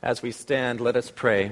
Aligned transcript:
As 0.00 0.22
we 0.22 0.30
stand, 0.30 0.80
let 0.80 0.94
us 0.94 1.10
pray. 1.10 1.50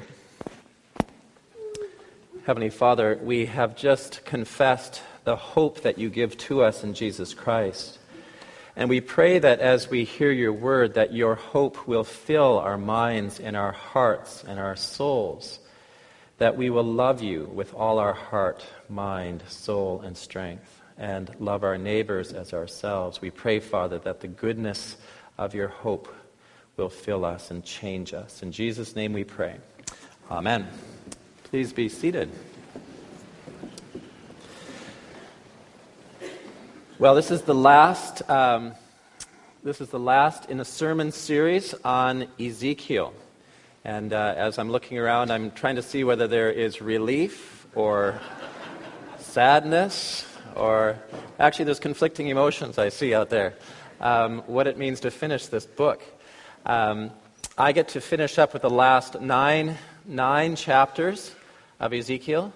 Heavenly 2.47 2.71
Father, 2.71 3.19
we 3.21 3.47
have 3.47 3.75
just 3.75 4.25
confessed 4.25 5.03
the 5.25 5.35
hope 5.35 5.81
that 5.81 5.99
you 5.99 6.11
give 6.11 6.39
to 6.39 6.63
us 6.63 6.85
in 6.85 6.95
Jesus 6.95 7.35
Christ. 7.35 7.99
And 8.77 8.89
we 8.89 9.01
pray 9.01 9.41
that 9.41 9.59
as 9.59 9.91
we 9.91 10.05
hear 10.05 10.31
your 10.31 10.53
word, 10.53 10.95
that 10.95 11.13
your 11.13 11.35
hope 11.35 11.89
will 11.89 12.05
fill 12.05 12.61
our 12.61 12.79
minds 12.79 13.41
and 13.41 13.57
our 13.57 13.73
hearts 13.73 14.45
and 14.47 14.61
our 14.61 14.77
souls, 14.77 15.59
that 16.39 16.57
we 16.57 16.71
will 16.71 16.85
love 16.85 17.21
you 17.21 17.51
with 17.53 17.75
all 17.75 17.99
our 17.99 18.15
heart, 18.15 18.65
mind, 18.89 19.43
soul, 19.49 20.03
and 20.03 20.17
strength, 20.17 20.83
and 20.97 21.35
love 21.41 21.65
our 21.65 21.79
neighbors 21.79 22.33
as 22.33 22.53
ourselves. 22.53 23.21
We 23.21 23.31
pray, 23.31 23.59
Father, 23.59 23.99
that 23.99 24.21
the 24.21 24.29
goodness 24.29 24.97
of 25.37 25.53
your 25.53 25.69
hope 25.69 26.15
will 26.77 26.89
fill 26.91 27.25
us 27.25 27.51
and 27.51 27.65
change 27.65 28.13
us. 28.13 28.43
In 28.43 28.53
Jesus' 28.53 28.95
name 28.95 29.15
we 29.15 29.25
pray. 29.25 29.57
Amen. 30.31 30.69
Please 31.45 31.73
be 31.73 31.89
seated. 31.89 32.31
Well, 36.99 37.15
this 37.15 37.31
is 37.31 37.43
the 37.43 37.55
last. 37.55 38.29
Um, 38.29 38.75
this 39.65 39.81
is 39.81 39.89
the 39.89 39.99
last 39.99 40.51
in 40.51 40.61
a 40.61 40.67
sermon 40.67 41.13
series 41.13 41.73
on 41.83 42.29
Ezekiel. 42.39 43.15
And 43.83 44.13
uh, 44.13 44.35
as 44.37 44.59
I'm 44.59 44.71
looking 44.71 44.99
around, 44.99 45.31
I'm 45.31 45.53
trying 45.53 45.77
to 45.77 45.83
see 45.83 46.05
whether 46.05 46.29
there 46.29 46.51
is 46.51 46.83
relief 46.83 47.67
or 47.75 48.21
sadness 49.19 50.27
or 50.55 50.99
actually 51.39 51.65
there's 51.65 51.81
conflicting 51.81 52.29
emotions 52.29 52.79
I 52.79 52.91
see 52.91 53.15
out 53.15 53.31
there. 53.31 53.55
Um, 53.99 54.41
what 54.47 54.67
it 54.67 54.77
means 54.77 55.01
to 55.01 55.11
finish 55.11 55.47
this 55.47 55.65
book. 55.65 56.03
Um, 56.69 57.13
I 57.57 57.71
get 57.71 57.91
to 57.91 58.01
finish 58.01 58.41
up 58.41 58.53
with 58.53 58.63
the 58.63 58.71
last 58.71 59.21
nine, 59.21 59.79
nine 60.05 60.57
chapters 60.57 61.33
of 61.79 61.93
Ezekiel. 61.93 62.53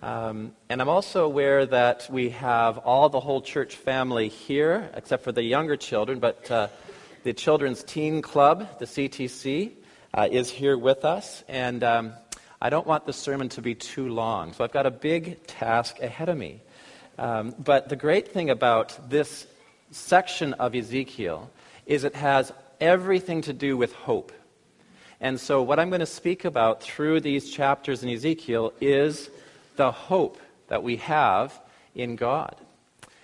Um, 0.00 0.52
and 0.70 0.80
I'm 0.80 0.88
also 0.88 1.26
aware 1.26 1.66
that 1.66 2.08
we 2.10 2.30
have 2.30 2.78
all 2.78 3.10
the 3.10 3.20
whole 3.20 3.42
church 3.42 3.76
family 3.76 4.28
here, 4.28 4.88
except 4.94 5.24
for 5.24 5.32
the 5.32 5.42
younger 5.42 5.76
children, 5.76 6.20
but 6.20 6.50
uh, 6.50 6.68
the 7.22 7.34
Children's 7.34 7.84
Teen 7.84 8.22
Club, 8.22 8.78
the 8.78 8.86
CTC, 8.86 9.72
uh, 10.14 10.26
is 10.32 10.48
here 10.48 10.78
with 10.78 11.04
us. 11.04 11.44
And 11.46 11.84
um, 11.84 12.14
I 12.62 12.70
don't 12.70 12.86
want 12.86 13.04
the 13.04 13.12
sermon 13.12 13.50
to 13.50 13.60
be 13.60 13.74
too 13.74 14.08
long, 14.08 14.54
so 14.54 14.64
I've 14.64 14.72
got 14.72 14.86
a 14.86 14.90
big 14.90 15.46
task 15.46 16.00
ahead 16.00 16.30
of 16.30 16.38
me. 16.38 16.62
Um, 17.18 17.54
but 17.62 17.90
the 17.90 17.96
great 17.96 18.28
thing 18.28 18.48
about 18.48 19.10
this 19.10 19.46
section 19.90 20.54
of 20.54 20.74
Ezekiel 20.74 21.50
is 21.84 22.04
it 22.04 22.14
has 22.14 22.52
everything 22.80 23.42
to 23.42 23.52
do 23.52 23.76
with 23.76 23.92
hope. 23.92 24.32
And 25.20 25.38
so, 25.38 25.62
what 25.62 25.78
I'm 25.78 25.90
going 25.90 26.00
to 26.00 26.06
speak 26.06 26.44
about 26.44 26.82
through 26.82 27.20
these 27.20 27.50
chapters 27.50 28.02
in 28.02 28.08
Ezekiel 28.08 28.72
is 28.80 29.28
the 29.76 29.92
hope 29.92 30.38
that 30.68 30.82
we 30.82 30.96
have 30.96 31.60
in 31.94 32.16
God 32.16 32.56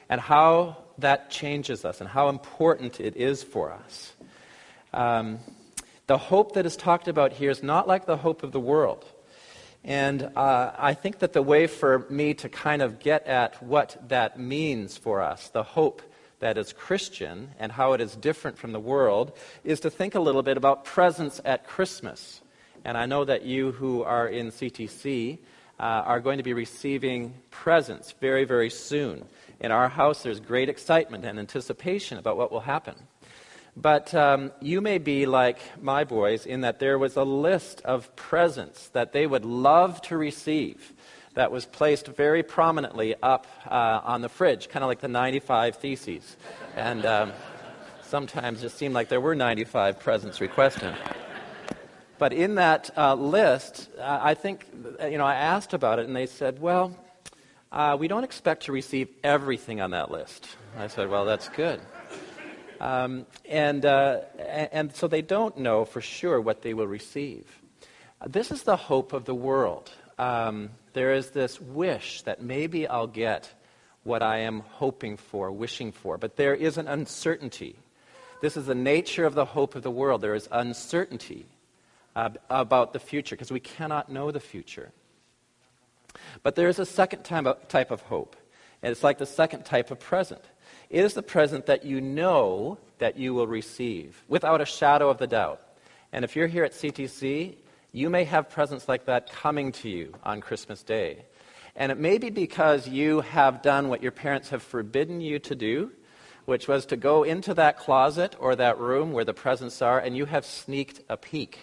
and 0.08 0.20
how 0.20 0.76
that 0.98 1.30
changes 1.30 1.84
us 1.84 2.00
and 2.00 2.08
how 2.08 2.28
important 2.28 3.00
it 3.00 3.16
is 3.16 3.42
for 3.42 3.72
us. 3.72 4.12
Um, 4.92 5.38
the 6.06 6.18
hope 6.18 6.54
that 6.54 6.66
is 6.66 6.76
talked 6.76 7.08
about 7.08 7.32
here 7.32 7.50
is 7.50 7.62
not 7.62 7.88
like 7.88 8.06
the 8.06 8.16
hope 8.16 8.42
of 8.42 8.52
the 8.52 8.60
world. 8.60 9.04
And 9.82 10.30
uh, 10.36 10.72
I 10.76 10.94
think 10.94 11.20
that 11.20 11.32
the 11.32 11.42
way 11.42 11.66
for 11.66 12.06
me 12.10 12.34
to 12.34 12.48
kind 12.48 12.82
of 12.82 12.98
get 12.98 13.26
at 13.26 13.62
what 13.62 13.96
that 14.08 14.38
means 14.38 14.96
for 14.96 15.22
us, 15.22 15.48
the 15.48 15.62
hope 15.62 16.02
that 16.40 16.58
is 16.58 16.72
Christian 16.72 17.50
and 17.58 17.72
how 17.72 17.92
it 17.92 18.00
is 18.00 18.14
different 18.16 18.58
from 18.58 18.72
the 18.72 18.80
world 18.80 19.32
is 19.64 19.80
to 19.80 19.90
think 19.90 20.14
a 20.14 20.20
little 20.20 20.42
bit 20.42 20.56
about 20.56 20.84
presents 20.84 21.40
at 21.44 21.66
Christmas. 21.66 22.40
And 22.84 22.96
I 22.96 23.06
know 23.06 23.24
that 23.24 23.44
you 23.44 23.72
who 23.72 24.02
are 24.02 24.28
in 24.28 24.50
CTC 24.50 25.38
uh, 25.78 25.82
are 25.82 26.20
going 26.20 26.38
to 26.38 26.44
be 26.44 26.52
receiving 26.52 27.34
presents 27.50 28.12
very, 28.20 28.44
very 28.44 28.70
soon. 28.70 29.24
In 29.60 29.70
our 29.70 29.88
house, 29.88 30.22
there's 30.22 30.40
great 30.40 30.68
excitement 30.68 31.24
and 31.24 31.38
anticipation 31.38 32.18
about 32.18 32.36
what 32.36 32.52
will 32.52 32.60
happen. 32.60 32.94
But 33.76 34.14
um, 34.14 34.52
you 34.60 34.80
may 34.80 34.96
be 34.96 35.26
like 35.26 35.58
my 35.82 36.04
boys 36.04 36.46
in 36.46 36.62
that 36.62 36.78
there 36.78 36.98
was 36.98 37.16
a 37.16 37.24
list 37.24 37.82
of 37.82 38.14
presents 38.16 38.88
that 38.88 39.12
they 39.12 39.26
would 39.26 39.44
love 39.44 40.00
to 40.02 40.16
receive 40.16 40.94
that 41.36 41.52
was 41.52 41.66
placed 41.66 42.06
very 42.06 42.42
prominently 42.42 43.14
up 43.22 43.46
uh, 43.66 44.00
on 44.02 44.22
the 44.22 44.28
fridge, 44.28 44.70
kind 44.70 44.82
of 44.82 44.88
like 44.88 45.00
the 45.00 45.08
95 45.08 45.76
Theses. 45.76 46.36
And 46.74 47.04
um, 47.04 47.32
sometimes 48.02 48.64
it 48.64 48.70
seemed 48.70 48.94
like 48.94 49.10
there 49.10 49.20
were 49.20 49.34
95 49.34 50.00
presents 50.00 50.40
requested. 50.40 50.94
But 52.18 52.32
in 52.32 52.54
that 52.54 52.90
uh, 52.96 53.14
list, 53.14 53.90
uh, 53.98 54.18
I 54.22 54.32
think, 54.32 54.66
you 55.02 55.18
know, 55.18 55.26
I 55.26 55.34
asked 55.34 55.74
about 55.74 55.98
it, 55.98 56.06
and 56.06 56.16
they 56.16 56.24
said, 56.24 56.58
well, 56.58 56.96
uh, 57.70 57.98
we 58.00 58.08
don't 58.08 58.24
expect 58.24 58.64
to 58.64 58.72
receive 58.72 59.08
everything 59.22 59.82
on 59.82 59.90
that 59.90 60.10
list. 60.10 60.48
I 60.78 60.86
said, 60.86 61.10
well, 61.10 61.26
that's 61.26 61.50
good. 61.50 61.82
Um, 62.80 63.26
and, 63.44 63.84
uh, 63.84 64.20
and 64.38 64.94
so 64.94 65.06
they 65.06 65.22
don't 65.22 65.58
know 65.58 65.84
for 65.84 66.00
sure 66.00 66.40
what 66.40 66.62
they 66.62 66.72
will 66.72 66.86
receive. 66.86 67.44
This 68.26 68.50
is 68.50 68.62
the 68.62 68.76
hope 68.76 69.12
of 69.12 69.26
the 69.26 69.34
world. 69.34 69.90
Um, 70.18 70.70
there 70.96 71.12
is 71.12 71.28
this 71.28 71.60
wish 71.60 72.22
that 72.22 72.40
maybe 72.40 72.88
I'll 72.88 73.06
get 73.06 73.52
what 74.02 74.22
I 74.22 74.38
am 74.38 74.60
hoping 74.60 75.18
for, 75.18 75.52
wishing 75.52 75.92
for. 75.92 76.16
But 76.16 76.36
there 76.36 76.54
is 76.54 76.78
an 76.78 76.88
uncertainty. 76.88 77.76
This 78.40 78.56
is 78.56 78.64
the 78.64 78.74
nature 78.74 79.26
of 79.26 79.34
the 79.34 79.44
hope 79.44 79.74
of 79.74 79.82
the 79.82 79.90
world. 79.90 80.22
There 80.22 80.34
is 80.34 80.48
uncertainty 80.50 81.44
uh, 82.14 82.30
about 82.48 82.94
the 82.94 82.98
future 82.98 83.36
because 83.36 83.52
we 83.52 83.60
cannot 83.60 84.10
know 84.10 84.30
the 84.30 84.40
future. 84.40 84.90
But 86.42 86.54
there 86.54 86.68
is 86.68 86.78
a 86.78 86.86
second 86.86 87.24
type 87.24 87.90
of 87.90 88.00
hope, 88.00 88.34
and 88.82 88.90
it's 88.90 89.04
like 89.04 89.18
the 89.18 89.26
second 89.26 89.66
type 89.66 89.90
of 89.90 90.00
present. 90.00 90.40
It 90.88 91.04
is 91.04 91.12
the 91.12 91.22
present 91.22 91.66
that 91.66 91.84
you 91.84 92.00
know 92.00 92.78
that 93.00 93.18
you 93.18 93.34
will 93.34 93.46
receive 93.46 94.24
without 94.28 94.62
a 94.62 94.64
shadow 94.64 95.10
of 95.10 95.18
the 95.18 95.26
doubt. 95.26 95.60
And 96.10 96.24
if 96.24 96.34
you're 96.34 96.46
here 96.46 96.64
at 96.64 96.72
CTC, 96.72 97.56
you 97.96 98.10
may 98.10 98.24
have 98.24 98.50
presents 98.50 98.88
like 98.88 99.06
that 99.06 99.32
coming 99.32 99.72
to 99.72 99.88
you 99.88 100.12
on 100.22 100.42
Christmas 100.42 100.82
Day. 100.82 101.24
And 101.74 101.90
it 101.90 101.96
may 101.96 102.18
be 102.18 102.28
because 102.28 102.86
you 102.86 103.22
have 103.22 103.62
done 103.62 103.88
what 103.88 104.02
your 104.02 104.12
parents 104.12 104.50
have 104.50 104.62
forbidden 104.62 105.22
you 105.22 105.38
to 105.38 105.54
do, 105.54 105.90
which 106.44 106.68
was 106.68 106.84
to 106.86 106.96
go 106.98 107.22
into 107.22 107.54
that 107.54 107.78
closet 107.78 108.36
or 108.38 108.54
that 108.54 108.78
room 108.78 109.12
where 109.12 109.24
the 109.24 109.32
presents 109.32 109.80
are, 109.80 109.98
and 109.98 110.14
you 110.14 110.26
have 110.26 110.44
sneaked 110.44 111.00
a 111.08 111.16
peek. 111.16 111.60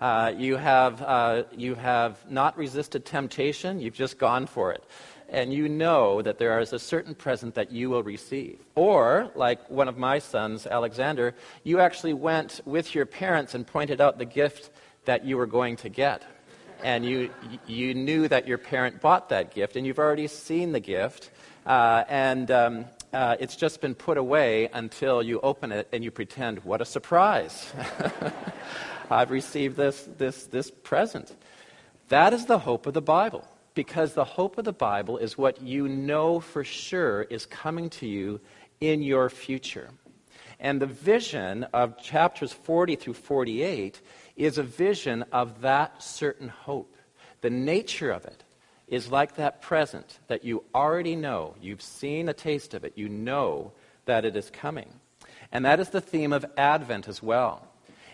Uh, 0.00 0.32
you, 0.34 0.56
have, 0.56 1.02
uh, 1.02 1.42
you 1.54 1.74
have 1.74 2.18
not 2.30 2.56
resisted 2.56 3.04
temptation, 3.04 3.80
you've 3.80 3.92
just 3.92 4.16
gone 4.16 4.46
for 4.46 4.72
it. 4.72 4.82
And 5.28 5.52
you 5.52 5.68
know 5.68 6.22
that 6.22 6.38
there 6.38 6.58
is 6.60 6.72
a 6.72 6.78
certain 6.78 7.14
present 7.14 7.54
that 7.56 7.70
you 7.70 7.90
will 7.90 8.02
receive. 8.02 8.58
Or, 8.74 9.30
like 9.34 9.70
one 9.70 9.88
of 9.88 9.98
my 9.98 10.20
sons, 10.20 10.66
Alexander, 10.66 11.34
you 11.64 11.80
actually 11.80 12.14
went 12.14 12.62
with 12.64 12.94
your 12.94 13.04
parents 13.04 13.54
and 13.54 13.66
pointed 13.66 14.00
out 14.00 14.16
the 14.16 14.24
gift 14.24 14.70
that 15.04 15.24
you 15.24 15.36
were 15.36 15.46
going 15.46 15.76
to 15.76 15.88
get. 15.88 16.24
And 16.82 17.04
you, 17.04 17.30
you 17.66 17.94
knew 17.94 18.28
that 18.28 18.48
your 18.48 18.58
parent 18.58 19.00
bought 19.00 19.28
that 19.28 19.54
gift, 19.54 19.76
and 19.76 19.86
you've 19.86 19.98
already 19.98 20.26
seen 20.28 20.72
the 20.72 20.80
gift, 20.80 21.30
uh, 21.66 22.04
and 22.08 22.50
um, 22.50 22.84
uh, 23.12 23.36
it's 23.38 23.56
just 23.56 23.80
been 23.80 23.94
put 23.94 24.16
away 24.16 24.68
until 24.72 25.22
you 25.22 25.40
open 25.40 25.72
it 25.72 25.88
and 25.92 26.02
you 26.02 26.10
pretend, 26.10 26.60
what 26.60 26.80
a 26.80 26.84
surprise! 26.84 27.72
I've 29.10 29.30
received 29.30 29.76
this, 29.76 30.08
this, 30.16 30.46
this 30.46 30.70
present. 30.70 31.34
That 32.08 32.32
is 32.32 32.46
the 32.46 32.60
hope 32.60 32.86
of 32.86 32.94
the 32.94 33.02
Bible, 33.02 33.46
because 33.74 34.14
the 34.14 34.24
hope 34.24 34.56
of 34.56 34.64
the 34.64 34.72
Bible 34.72 35.18
is 35.18 35.36
what 35.36 35.60
you 35.60 35.88
know 35.88 36.40
for 36.40 36.64
sure 36.64 37.22
is 37.22 37.46
coming 37.46 37.90
to 37.90 38.06
you 38.06 38.40
in 38.80 39.02
your 39.02 39.28
future. 39.28 39.90
And 40.60 40.80
the 40.80 40.86
vision 40.86 41.64
of 41.72 42.00
chapters 42.00 42.52
40 42.52 42.96
through 42.96 43.14
48 43.14 44.00
is 44.40 44.58
a 44.58 44.62
vision 44.62 45.24
of 45.32 45.60
that 45.60 46.02
certain 46.02 46.48
hope. 46.48 46.96
The 47.42 47.50
nature 47.50 48.10
of 48.10 48.24
it 48.24 48.42
is 48.88 49.10
like 49.10 49.36
that 49.36 49.62
present 49.62 50.18
that 50.28 50.44
you 50.44 50.64
already 50.74 51.14
know. 51.14 51.54
You've 51.60 51.82
seen 51.82 52.28
a 52.28 52.32
taste 52.32 52.74
of 52.74 52.84
it. 52.84 52.94
You 52.96 53.08
know 53.08 53.72
that 54.06 54.24
it 54.24 54.36
is 54.36 54.50
coming. 54.50 54.88
And 55.52 55.64
that 55.64 55.78
is 55.78 55.90
the 55.90 56.00
theme 56.00 56.32
of 56.32 56.46
Advent 56.56 57.06
as 57.06 57.22
well. 57.22 57.66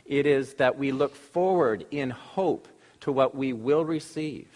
It 0.05 0.27
is 0.27 0.55
that 0.55 0.79
we 0.79 0.93
look 0.93 1.15
forward 1.15 1.87
in 1.91 2.11
hope 2.11 2.69
to 3.01 3.13
what 3.13 3.35
we 3.35 3.53
will 3.53 3.85
receive 3.85 4.49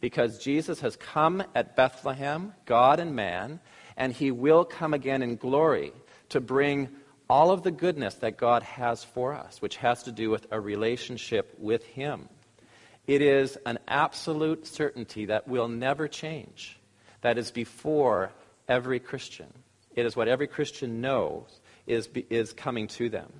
because 0.00 0.38
Jesus 0.38 0.80
has 0.80 0.96
come 0.96 1.42
at 1.54 1.76
Bethlehem, 1.76 2.52
God 2.66 2.98
and 2.98 3.14
man, 3.14 3.60
and 3.96 4.12
he 4.12 4.32
will 4.32 4.64
come 4.64 4.92
again 4.92 5.22
in 5.22 5.36
glory 5.36 5.92
to 6.30 6.40
bring 6.40 6.88
all 7.32 7.50
of 7.50 7.62
the 7.62 7.70
goodness 7.70 8.16
that 8.16 8.36
God 8.36 8.62
has 8.62 9.02
for 9.02 9.32
us, 9.32 9.62
which 9.62 9.76
has 9.76 10.02
to 10.02 10.12
do 10.12 10.28
with 10.28 10.46
a 10.50 10.60
relationship 10.60 11.54
with 11.56 11.82
Him. 11.82 12.28
It 13.06 13.22
is 13.22 13.56
an 13.64 13.78
absolute 13.88 14.66
certainty 14.66 15.24
that 15.24 15.48
will 15.48 15.66
never 15.66 16.08
change. 16.08 16.78
That 17.22 17.38
is 17.38 17.50
before 17.50 18.32
every 18.68 19.00
Christian. 19.00 19.50
It 19.96 20.04
is 20.04 20.14
what 20.14 20.28
every 20.28 20.46
Christian 20.46 21.00
knows 21.00 21.58
is, 21.86 22.06
is 22.28 22.52
coming 22.52 22.86
to 22.88 23.08
them. 23.08 23.32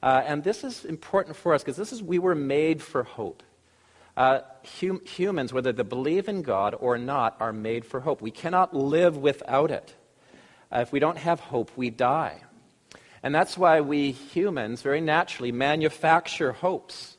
Uh, 0.00 0.22
and 0.24 0.44
this 0.44 0.62
is 0.62 0.84
important 0.84 1.34
for 1.34 1.52
us 1.52 1.64
because 1.64 1.76
this 1.76 1.92
is 1.92 2.00
we 2.00 2.20
were 2.20 2.36
made 2.36 2.80
for 2.80 3.02
hope. 3.02 3.42
Uh, 4.16 4.42
hum- 4.80 5.04
humans, 5.04 5.52
whether 5.52 5.72
they 5.72 5.82
believe 5.82 6.28
in 6.28 6.42
God 6.42 6.76
or 6.78 6.96
not, 6.96 7.36
are 7.40 7.52
made 7.52 7.84
for 7.84 7.98
hope. 7.98 8.22
We 8.22 8.30
cannot 8.30 8.72
live 8.72 9.16
without 9.16 9.72
it. 9.72 9.96
Uh, 10.70 10.82
if 10.82 10.92
we 10.92 11.00
don't 11.00 11.18
have 11.18 11.40
hope, 11.40 11.72
we 11.76 11.90
die. 11.90 12.42
And 13.22 13.34
that's 13.34 13.58
why 13.58 13.80
we 13.80 14.12
humans 14.12 14.82
very 14.82 15.00
naturally 15.00 15.52
manufacture 15.52 16.52
hopes. 16.52 17.16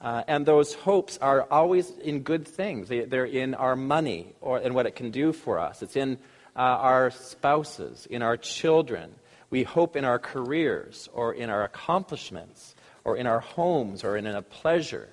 Uh, 0.00 0.24
and 0.26 0.44
those 0.44 0.74
hopes 0.74 1.16
are 1.18 1.46
always 1.50 1.90
in 1.90 2.20
good 2.20 2.46
things. 2.46 2.88
They, 2.88 3.00
are 3.00 3.24
in 3.24 3.54
our 3.54 3.76
money 3.76 4.34
or 4.40 4.58
in 4.58 4.74
what 4.74 4.86
it 4.86 4.96
can 4.96 5.10
do 5.10 5.32
for 5.32 5.58
us. 5.58 5.80
It's 5.80 5.96
in 5.96 6.18
uh, 6.56 6.58
our 6.58 7.10
spouses, 7.10 8.06
in 8.10 8.20
our 8.20 8.36
children. 8.36 9.14
We 9.48 9.62
hope 9.62 9.96
in 9.96 10.04
our 10.04 10.18
careers 10.18 11.08
or 11.12 11.32
in 11.32 11.50
our 11.50 11.62
accomplishments 11.62 12.74
or 13.04 13.16
in 13.16 13.26
our 13.26 13.40
homes 13.40 14.04
or 14.04 14.16
in 14.16 14.26
a 14.26 14.42
pleasure. 14.42 15.08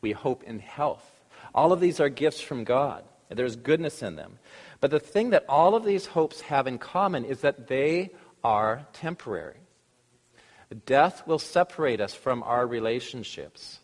We 0.00 0.12
hope 0.12 0.42
in 0.44 0.58
health. 0.58 1.04
All 1.54 1.72
of 1.72 1.80
these 1.80 2.00
are 2.00 2.08
gifts 2.08 2.40
from 2.40 2.64
God. 2.64 3.04
There's 3.28 3.56
goodness 3.56 4.02
in 4.02 4.16
them. 4.16 4.38
But 4.80 4.90
the 4.90 5.00
thing 5.00 5.30
that 5.30 5.44
all 5.48 5.74
of 5.74 5.84
these 5.84 6.06
hopes 6.06 6.40
have 6.42 6.66
in 6.66 6.78
common 6.78 7.24
is 7.24 7.40
that 7.40 7.68
they 7.68 8.10
are 8.44 8.86
temporary. 8.92 9.56
Death 10.86 11.26
will 11.26 11.38
separate 11.38 12.00
us 12.00 12.14
from 12.14 12.42
our 12.42 12.66
relationships. 12.66 13.80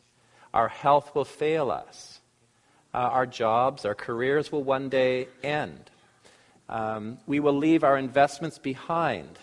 Our 0.52 0.68
health 0.68 1.14
will 1.14 1.24
fail 1.24 1.70
us. 1.70 2.20
Uh, 2.92 2.98
our 2.98 3.26
jobs, 3.26 3.84
our 3.84 3.94
careers 3.94 4.52
will 4.52 4.62
one 4.62 4.88
day 4.88 5.28
end. 5.42 5.90
Um, 6.68 7.18
we 7.26 7.40
will 7.40 7.56
leave 7.56 7.84
our 7.84 7.96
investments 7.96 8.58
behind 8.58 9.38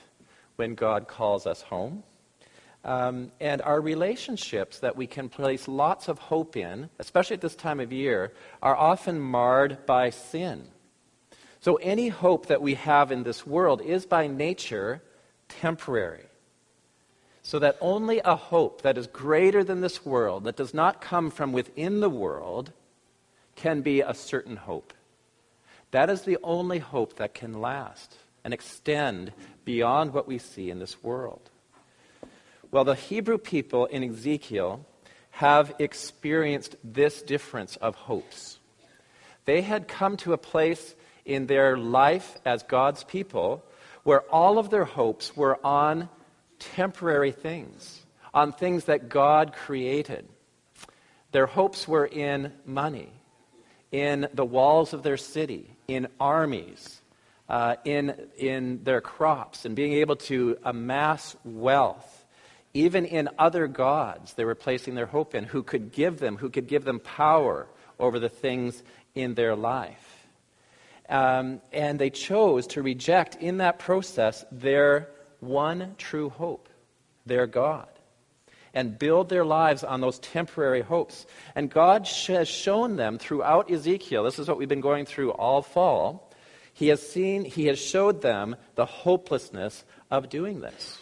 when 0.57 0.75
God 0.75 1.07
calls 1.07 1.47
us 1.47 1.61
home. 1.61 2.03
Um, 2.83 3.31
and 3.39 3.61
our 3.61 3.81
relationships 3.81 4.79
that 4.79 4.95
we 4.95 5.07
can 5.07 5.27
place 5.27 5.67
lots 5.67 6.07
of 6.07 6.19
hope 6.19 6.55
in, 6.55 6.89
especially 6.99 7.35
at 7.35 7.41
this 7.41 7.55
time 7.55 7.79
of 7.79 7.91
year, 7.91 8.33
are 8.61 8.75
often 8.75 9.19
marred 9.19 9.85
by 9.85 10.09
sin. 10.09 10.67
So 11.59 11.75
any 11.75 12.07
hope 12.07 12.47
that 12.47 12.61
we 12.61 12.75
have 12.75 13.11
in 13.11 13.23
this 13.23 13.45
world 13.45 13.81
is 13.81 14.05
by 14.05 14.27
nature 14.27 15.01
temporary. 15.49 16.25
So 17.43 17.59
that 17.59 17.77
only 17.79 18.19
a 18.25 18.35
hope 18.35 18.81
that 18.81 18.97
is 18.97 19.07
greater 19.07 19.63
than 19.63 19.81
this 19.81 20.05
world, 20.05 20.43
that 20.43 20.57
does 20.57 20.73
not 20.73 21.01
come 21.01 21.31
from 21.31 21.53
within 21.53 22.01
the 22.01 22.09
world, 22.09 22.71
can 23.55 23.81
be 23.81 24.01
a 24.01 24.13
certain 24.13 24.57
hope. 24.57 24.93
That 25.91 26.09
is 26.09 26.23
the 26.23 26.37
only 26.43 26.79
hope 26.79 27.15
that 27.17 27.33
can 27.33 27.61
last 27.61 28.17
and 28.43 28.53
extend 28.53 29.31
beyond 29.65 30.13
what 30.13 30.27
we 30.27 30.37
see 30.37 30.69
in 30.69 30.79
this 30.79 31.01
world. 31.01 31.49
Well, 32.71 32.83
the 32.83 32.95
Hebrew 32.95 33.37
people 33.37 33.85
in 33.85 34.03
Ezekiel 34.03 34.85
have 35.31 35.73
experienced 35.79 36.75
this 36.83 37.21
difference 37.21 37.75
of 37.77 37.95
hopes. 37.95 38.59
They 39.45 39.61
had 39.61 39.87
come 39.87 40.17
to 40.17 40.33
a 40.33 40.37
place 40.37 40.95
in 41.25 41.47
their 41.47 41.77
life 41.77 42.37
as 42.45 42.63
God's 42.63 43.03
people 43.03 43.63
where 44.07 44.21
all 44.33 44.57
of 44.57 44.69
their 44.69 44.85
hopes 44.85 45.35
were 45.35 45.59
on 45.65 46.07
temporary 46.59 47.33
things, 47.33 48.05
on 48.33 48.53
things 48.53 48.85
that 48.85 49.09
God 49.09 49.51
created. 49.51 50.25
Their 51.33 51.45
hopes 51.45 51.89
were 51.89 52.05
in 52.05 52.53
money, 52.65 53.11
in 53.91 54.29
the 54.33 54.45
walls 54.45 54.93
of 54.93 55.03
their 55.03 55.17
city, 55.17 55.75
in 55.89 56.07
armies, 56.21 57.01
uh, 57.49 57.75
in, 57.83 58.29
in 58.37 58.81
their 58.85 59.01
crops, 59.01 59.65
and 59.65 59.75
being 59.75 59.91
able 59.91 60.15
to 60.15 60.57
amass 60.63 61.35
wealth. 61.43 62.25
Even 62.73 63.03
in 63.03 63.27
other 63.37 63.67
gods, 63.67 64.35
they 64.35 64.45
were 64.45 64.55
placing 64.55 64.95
their 64.95 65.05
hope 65.05 65.35
in, 65.35 65.43
who 65.43 65.63
could 65.63 65.91
give 65.91 66.19
them, 66.19 66.37
who 66.37 66.49
could 66.49 66.67
give 66.67 66.85
them 66.85 67.01
power 67.01 67.67
over 67.99 68.19
the 68.19 68.29
things 68.29 68.81
in 69.15 69.33
their 69.33 69.53
life. 69.53 70.06
Um, 71.09 71.61
and 71.71 71.97
they 71.97 72.09
chose 72.09 72.67
to 72.67 72.81
reject 72.81 73.35
in 73.35 73.57
that 73.57 73.79
process 73.79 74.43
their 74.51 75.09
one 75.39 75.95
true 75.97 76.29
hope, 76.29 76.67
their 77.25 77.47
God, 77.47 77.87
and 78.73 78.99
build 78.99 79.29
their 79.29 79.45
lives 79.45 79.83
on 79.83 80.01
those 80.01 80.19
temporary 80.19 80.81
hopes. 80.81 81.25
And 81.55 81.69
God 81.69 82.07
has 82.27 82.47
shown 82.47 82.97
them 82.97 83.17
throughout 83.17 83.71
Ezekiel, 83.71 84.23
this 84.23 84.39
is 84.39 84.47
what 84.47 84.57
we've 84.57 84.67
been 84.67 84.81
going 84.81 85.05
through 85.05 85.31
all 85.31 85.61
fall. 85.61 86.29
He 86.73 86.89
has 86.89 87.01
seen, 87.01 87.45
he 87.45 87.65
has 87.67 87.79
showed 87.79 88.21
them 88.21 88.55
the 88.75 88.85
hopelessness 88.85 89.83
of 90.11 90.29
doing 90.29 90.59
this. 90.59 90.99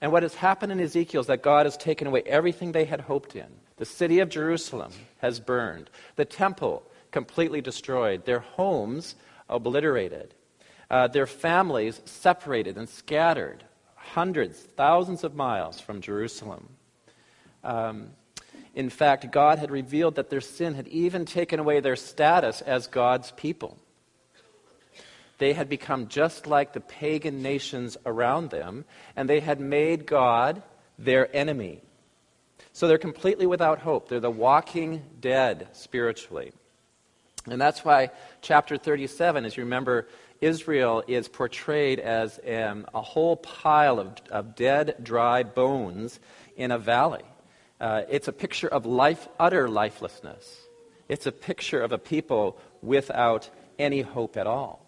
And 0.00 0.12
what 0.12 0.22
has 0.22 0.34
happened 0.34 0.72
in 0.72 0.80
Ezekiel 0.80 1.22
is 1.22 1.26
that 1.26 1.42
God 1.42 1.66
has 1.66 1.76
taken 1.76 2.06
away 2.06 2.22
everything 2.24 2.72
they 2.72 2.84
had 2.84 3.00
hoped 3.02 3.36
in. 3.36 3.46
The 3.76 3.84
city 3.84 4.20
of 4.20 4.28
Jerusalem 4.28 4.92
has 5.18 5.40
burned. 5.40 5.90
The 6.16 6.24
temple 6.24 6.82
completely 7.10 7.60
destroyed, 7.60 8.24
their 8.24 8.40
homes 8.40 9.14
obliterated, 9.48 10.34
uh, 10.90 11.08
their 11.08 11.26
families 11.26 12.00
separated 12.04 12.76
and 12.76 12.88
scattered 12.88 13.64
hundreds, 13.94 14.58
thousands 14.76 15.24
of 15.24 15.34
miles 15.34 15.80
from 15.80 16.00
Jerusalem. 16.00 16.68
Um, 17.62 18.10
in 18.74 18.90
fact, 18.90 19.30
God 19.30 19.58
had 19.58 19.70
revealed 19.70 20.14
that 20.14 20.30
their 20.30 20.40
sin 20.40 20.74
had 20.74 20.88
even 20.88 21.24
taken 21.24 21.60
away 21.60 21.80
their 21.80 21.96
status 21.96 22.60
as 22.60 22.86
God's 22.86 23.32
people. 23.32 23.76
They 25.38 25.54
had 25.54 25.68
become 25.68 26.08
just 26.08 26.46
like 26.46 26.72
the 26.72 26.80
pagan 26.80 27.42
nations 27.42 27.96
around 28.04 28.50
them, 28.50 28.84
and 29.16 29.28
they 29.28 29.40
had 29.40 29.58
made 29.58 30.06
God 30.06 30.62
their 30.98 31.34
enemy. 31.34 31.80
So 32.72 32.86
they're 32.86 32.98
completely 32.98 33.46
without 33.46 33.80
hope. 33.80 34.08
They're 34.08 34.20
the 34.20 34.30
walking 34.30 35.02
dead 35.20 35.68
spiritually. 35.72 36.52
And 37.46 37.60
that's 37.60 37.84
why 37.84 38.10
chapter 38.42 38.76
37, 38.76 39.44
as 39.44 39.56
you 39.56 39.64
remember, 39.64 40.08
Israel 40.40 41.02
is 41.06 41.28
portrayed 41.28 41.98
as 41.98 42.40
um, 42.48 42.86
a 42.94 43.02
whole 43.02 43.36
pile 43.36 43.98
of, 43.98 44.12
of, 44.30 44.54
dead, 44.56 44.96
dry 45.02 45.42
bones 45.42 46.18
in 46.56 46.70
a 46.70 46.78
valley. 46.78 47.24
Uh, 47.80 48.02
it's 48.08 48.28
a 48.28 48.32
picture 48.32 48.68
of 48.68 48.86
life, 48.86 49.28
utter 49.38 49.68
lifelessness. 49.68 50.60
It's 51.08 51.26
a 51.26 51.32
picture 51.32 51.80
of 51.82 51.92
a 51.92 51.98
people 51.98 52.58
without 52.82 53.50
any 53.78 54.02
hope 54.02 54.36
at 54.36 54.46
all. 54.46 54.86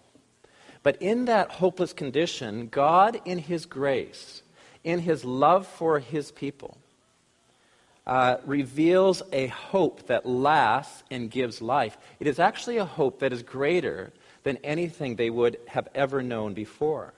But 0.83 1.01
in 1.01 1.27
that 1.27 1.51
hopeless 1.51 1.93
condition, 1.93 2.69
God, 2.69 3.21
in 3.25 3.39
His 3.39 3.67
grace, 3.67 4.43
in 4.85 5.01
His 5.01 5.25
love 5.25 5.67
for 5.67 5.99
His 5.99 6.33
people, 6.33 6.79
uh, 8.07 8.37
reveals 8.45 9.23
a 9.33 9.47
hope 9.49 10.07
that 10.07 10.27
lasts 10.27 11.03
and 11.11 11.31
gives 11.31 11.63
life. 11.63 11.97
It 12.19 12.27
is 12.27 12.39
actually 12.39 12.79
a 12.79 12.85
hope 12.85 13.21
that 13.21 13.33
is 13.33 13.43
greater 13.43 14.13
than 14.43 14.57
anything 14.59 15.17
they 15.17 15.31
would 15.31 15.59
have 15.69 15.89
ever 15.95 16.23
known 16.23 16.55
before. 16.55 17.15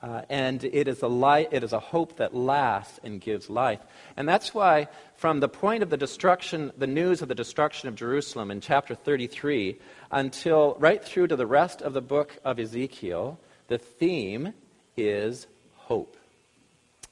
Uh, 0.00 0.22
and 0.28 0.62
it 0.62 0.86
is, 0.86 1.02
a 1.02 1.08
li- 1.08 1.48
it 1.50 1.64
is 1.64 1.72
a 1.72 1.80
hope 1.80 2.16
that 2.18 2.34
lasts 2.34 3.00
and 3.02 3.20
gives 3.20 3.50
life. 3.50 3.80
And 4.16 4.28
that's 4.28 4.54
why, 4.54 4.86
from 5.16 5.40
the 5.40 5.48
point 5.48 5.82
of 5.82 5.90
the 5.90 5.96
destruction, 5.96 6.72
the 6.78 6.86
news 6.86 7.20
of 7.20 7.26
the 7.26 7.34
destruction 7.34 7.88
of 7.88 7.96
Jerusalem 7.96 8.52
in 8.52 8.60
chapter 8.60 8.94
33, 8.94 9.76
until 10.12 10.76
right 10.78 11.04
through 11.04 11.26
to 11.26 11.36
the 11.36 11.46
rest 11.46 11.82
of 11.82 11.94
the 11.94 12.00
book 12.00 12.38
of 12.44 12.60
Ezekiel, 12.60 13.40
the 13.66 13.78
theme 13.78 14.54
is 14.96 15.48
hope. 15.74 16.16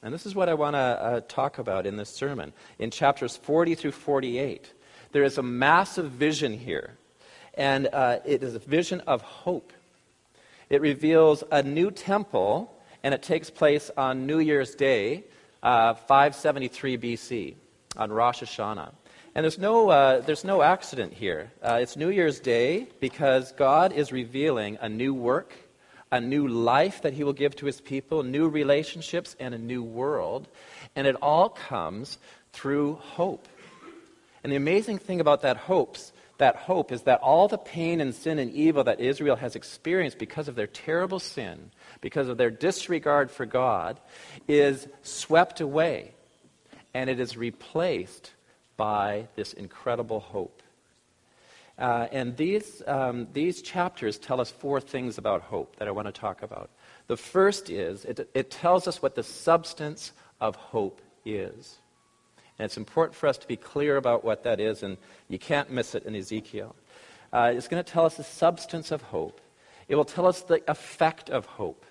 And 0.03 0.13
this 0.13 0.25
is 0.25 0.35
what 0.35 0.47
I 0.47 0.53
want 0.53 0.75
to 0.75 0.79
uh, 0.79 1.21
talk 1.27 1.57
about 1.57 1.85
in 1.85 1.97
this 1.97 2.09
sermon. 2.09 2.53
In 2.77 2.91
chapters 2.91 3.35
40 3.35 3.75
through 3.75 3.91
48, 3.91 4.71
there 5.11 5.23
is 5.23 5.37
a 5.37 5.43
massive 5.43 6.11
vision 6.11 6.53
here. 6.53 6.97
And 7.55 7.89
uh, 7.91 8.19
it 8.25 8.43
is 8.43 8.53
a 8.53 8.59
vision 8.59 9.01
of 9.01 9.21
hope. 9.21 9.73
It 10.69 10.81
reveals 10.81 11.43
a 11.51 11.63
new 11.63 11.89
temple, 11.89 12.71
and 13.03 13.13
it 13.13 13.23
takes 13.23 13.49
place 13.49 13.89
on 13.97 14.27
New 14.27 14.39
Year's 14.39 14.75
Day, 14.75 15.23
uh, 15.63 15.95
573 15.95 16.97
BC, 16.97 17.55
on 17.95 18.11
Rosh 18.11 18.43
Hashanah. 18.43 18.91
And 19.33 19.43
there's 19.43 19.57
no, 19.57 19.89
uh, 19.89 20.21
there's 20.21 20.43
no 20.43 20.61
accident 20.61 21.13
here. 21.13 21.51
Uh, 21.63 21.79
it's 21.81 21.95
New 21.95 22.09
Year's 22.09 22.39
Day 22.39 22.87
because 22.99 23.51
God 23.53 23.93
is 23.93 24.11
revealing 24.11 24.77
a 24.81 24.89
new 24.89 25.13
work 25.13 25.53
a 26.11 26.21
new 26.21 26.47
life 26.47 27.01
that 27.01 27.13
he 27.13 27.23
will 27.23 27.33
give 27.33 27.55
to 27.57 27.65
his 27.65 27.81
people, 27.81 28.23
new 28.23 28.47
relationships, 28.47 29.35
and 29.39 29.53
a 29.53 29.57
new 29.57 29.83
world. 29.83 30.47
And 30.95 31.05
it 31.07 31.15
all 31.21 31.49
comes 31.49 32.17
through 32.53 32.95
hope. 32.95 33.47
And 34.43 34.51
the 34.51 34.57
amazing 34.57 34.99
thing 34.99 35.19
about 35.19 35.41
that 35.41 35.57
hopes, 35.57 36.13
that 36.37 36.55
hope 36.55 36.91
is 36.91 37.01
that 37.03 37.19
all 37.21 37.47
the 37.47 37.57
pain 37.57 37.99
and 37.99 38.13
sin 38.13 38.39
and 38.39 38.51
evil 38.51 38.83
that 38.85 38.99
Israel 38.99 39.35
has 39.35 39.55
experienced 39.55 40.17
because 40.17 40.47
of 40.47 40.55
their 40.55 40.67
terrible 40.67 41.19
sin, 41.19 41.71
because 41.99 42.29
of 42.29 42.37
their 42.37 42.51
disregard 42.51 43.29
for 43.29 43.45
God, 43.45 43.99
is 44.47 44.87
swept 45.03 45.59
away. 45.59 46.13
And 46.93 47.09
it 47.09 47.19
is 47.19 47.35
replaced 47.35 48.31
by 48.77 49.27
this 49.35 49.53
incredible 49.53 50.19
hope. 50.19 50.56
Uh, 51.77 52.07
and 52.11 52.35
these, 52.37 52.81
um, 52.87 53.27
these 53.33 53.61
chapters 53.61 54.17
tell 54.17 54.41
us 54.41 54.49
four 54.49 54.81
things 54.81 55.17
about 55.17 55.41
hope 55.43 55.75
that 55.75 55.87
I 55.87 55.91
want 55.91 56.07
to 56.07 56.11
talk 56.11 56.41
about. 56.41 56.71
The 57.07 57.17
first 57.17 57.69
is 57.69 58.03
it, 58.05 58.29
it 58.33 58.49
tells 58.49 58.87
us 58.87 59.01
what 59.01 59.15
the 59.15 59.23
substance 59.23 60.11
of 60.41 60.55
hope 60.55 61.01
is. 61.23 61.77
And 62.57 62.65
it's 62.65 62.77
important 62.77 63.15
for 63.15 63.27
us 63.27 63.37
to 63.37 63.47
be 63.47 63.57
clear 63.57 63.97
about 63.97 64.25
what 64.25 64.43
that 64.43 64.59
is, 64.59 64.81
and 64.81 64.97
you 65.29 65.37
can't 65.37 65.69
miss 65.69 65.93
it 65.93 66.05
in 66.05 66.15
Ezekiel. 66.15 66.75
Uh, 67.31 67.51
it's 67.53 67.67
going 67.67 67.83
to 67.83 67.91
tell 67.91 68.05
us 68.05 68.17
the 68.17 68.23
substance 68.23 68.91
of 68.91 69.01
hope, 69.03 69.39
it 69.87 69.95
will 69.95 70.05
tell 70.05 70.25
us 70.25 70.41
the 70.41 70.61
effect 70.69 71.29
of 71.29 71.45
hope, 71.45 71.85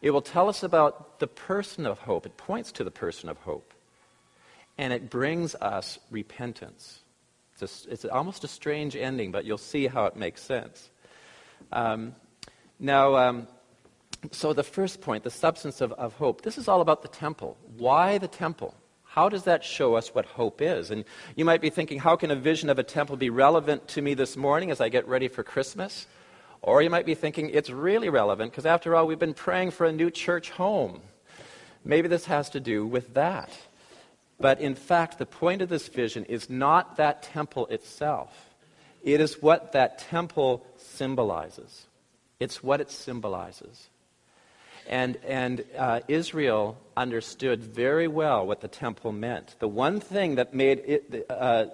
it 0.00 0.10
will 0.10 0.22
tell 0.22 0.48
us 0.48 0.62
about 0.62 1.18
the 1.18 1.26
person 1.26 1.86
of 1.86 1.98
hope. 2.00 2.26
It 2.26 2.36
points 2.36 2.70
to 2.72 2.84
the 2.84 2.90
person 2.90 3.28
of 3.28 3.38
hope, 3.38 3.74
and 4.78 4.92
it 4.92 5.10
brings 5.10 5.56
us 5.56 5.98
repentance. 6.10 7.00
It's, 7.58 7.86
a, 7.86 7.90
it's 7.92 8.04
almost 8.04 8.44
a 8.44 8.48
strange 8.48 8.96
ending, 8.96 9.32
but 9.32 9.44
you'll 9.44 9.58
see 9.58 9.86
how 9.86 10.06
it 10.06 10.16
makes 10.16 10.42
sense. 10.42 10.90
Um, 11.72 12.14
now, 12.78 13.16
um, 13.16 13.48
so 14.30 14.52
the 14.52 14.62
first 14.62 15.00
point, 15.00 15.24
the 15.24 15.30
substance 15.30 15.80
of, 15.80 15.92
of 15.92 16.14
hope, 16.14 16.42
this 16.42 16.58
is 16.58 16.68
all 16.68 16.80
about 16.80 17.02
the 17.02 17.08
temple. 17.08 17.56
Why 17.76 18.18
the 18.18 18.28
temple? 18.28 18.74
How 19.04 19.30
does 19.30 19.44
that 19.44 19.64
show 19.64 19.94
us 19.94 20.14
what 20.14 20.26
hope 20.26 20.60
is? 20.60 20.90
And 20.90 21.04
you 21.36 21.46
might 21.46 21.62
be 21.62 21.70
thinking, 21.70 21.98
how 21.98 22.16
can 22.16 22.30
a 22.30 22.36
vision 22.36 22.68
of 22.68 22.78
a 22.78 22.82
temple 22.82 23.16
be 23.16 23.30
relevant 23.30 23.88
to 23.88 24.02
me 24.02 24.12
this 24.12 24.36
morning 24.36 24.70
as 24.70 24.80
I 24.80 24.90
get 24.90 25.08
ready 25.08 25.28
for 25.28 25.42
Christmas? 25.42 26.06
Or 26.60 26.82
you 26.82 26.90
might 26.90 27.06
be 27.06 27.14
thinking, 27.14 27.48
it's 27.50 27.70
really 27.70 28.10
relevant 28.10 28.50
because 28.50 28.66
after 28.66 28.94
all, 28.94 29.06
we've 29.06 29.18
been 29.18 29.34
praying 29.34 29.70
for 29.70 29.86
a 29.86 29.92
new 29.92 30.10
church 30.10 30.50
home. 30.50 31.00
Maybe 31.84 32.08
this 32.08 32.26
has 32.26 32.50
to 32.50 32.60
do 32.60 32.86
with 32.86 33.14
that. 33.14 33.50
But 34.38 34.60
in 34.60 34.74
fact, 34.74 35.18
the 35.18 35.26
point 35.26 35.62
of 35.62 35.68
this 35.68 35.88
vision 35.88 36.24
is 36.26 36.50
not 36.50 36.96
that 36.96 37.22
temple 37.22 37.66
itself, 37.66 38.54
it 39.02 39.20
is 39.20 39.40
what 39.40 39.72
that 39.72 39.98
temple 39.98 40.66
symbolizes. 40.76 41.86
It's 42.38 42.62
what 42.62 42.80
it 42.80 42.90
symbolizes. 42.90 43.88
And, 44.88 45.16
and 45.26 45.64
uh, 45.76 46.00
Israel 46.06 46.78
understood 46.96 47.62
very 47.62 48.08
well 48.08 48.46
what 48.46 48.60
the 48.60 48.68
temple 48.68 49.12
meant. 49.12 49.56
The 49.58 49.68
one 49.68 50.00
thing 50.00 50.36
that 50.36 50.54
made 50.54 50.82
it, 50.86 51.26
uh, 51.28 51.66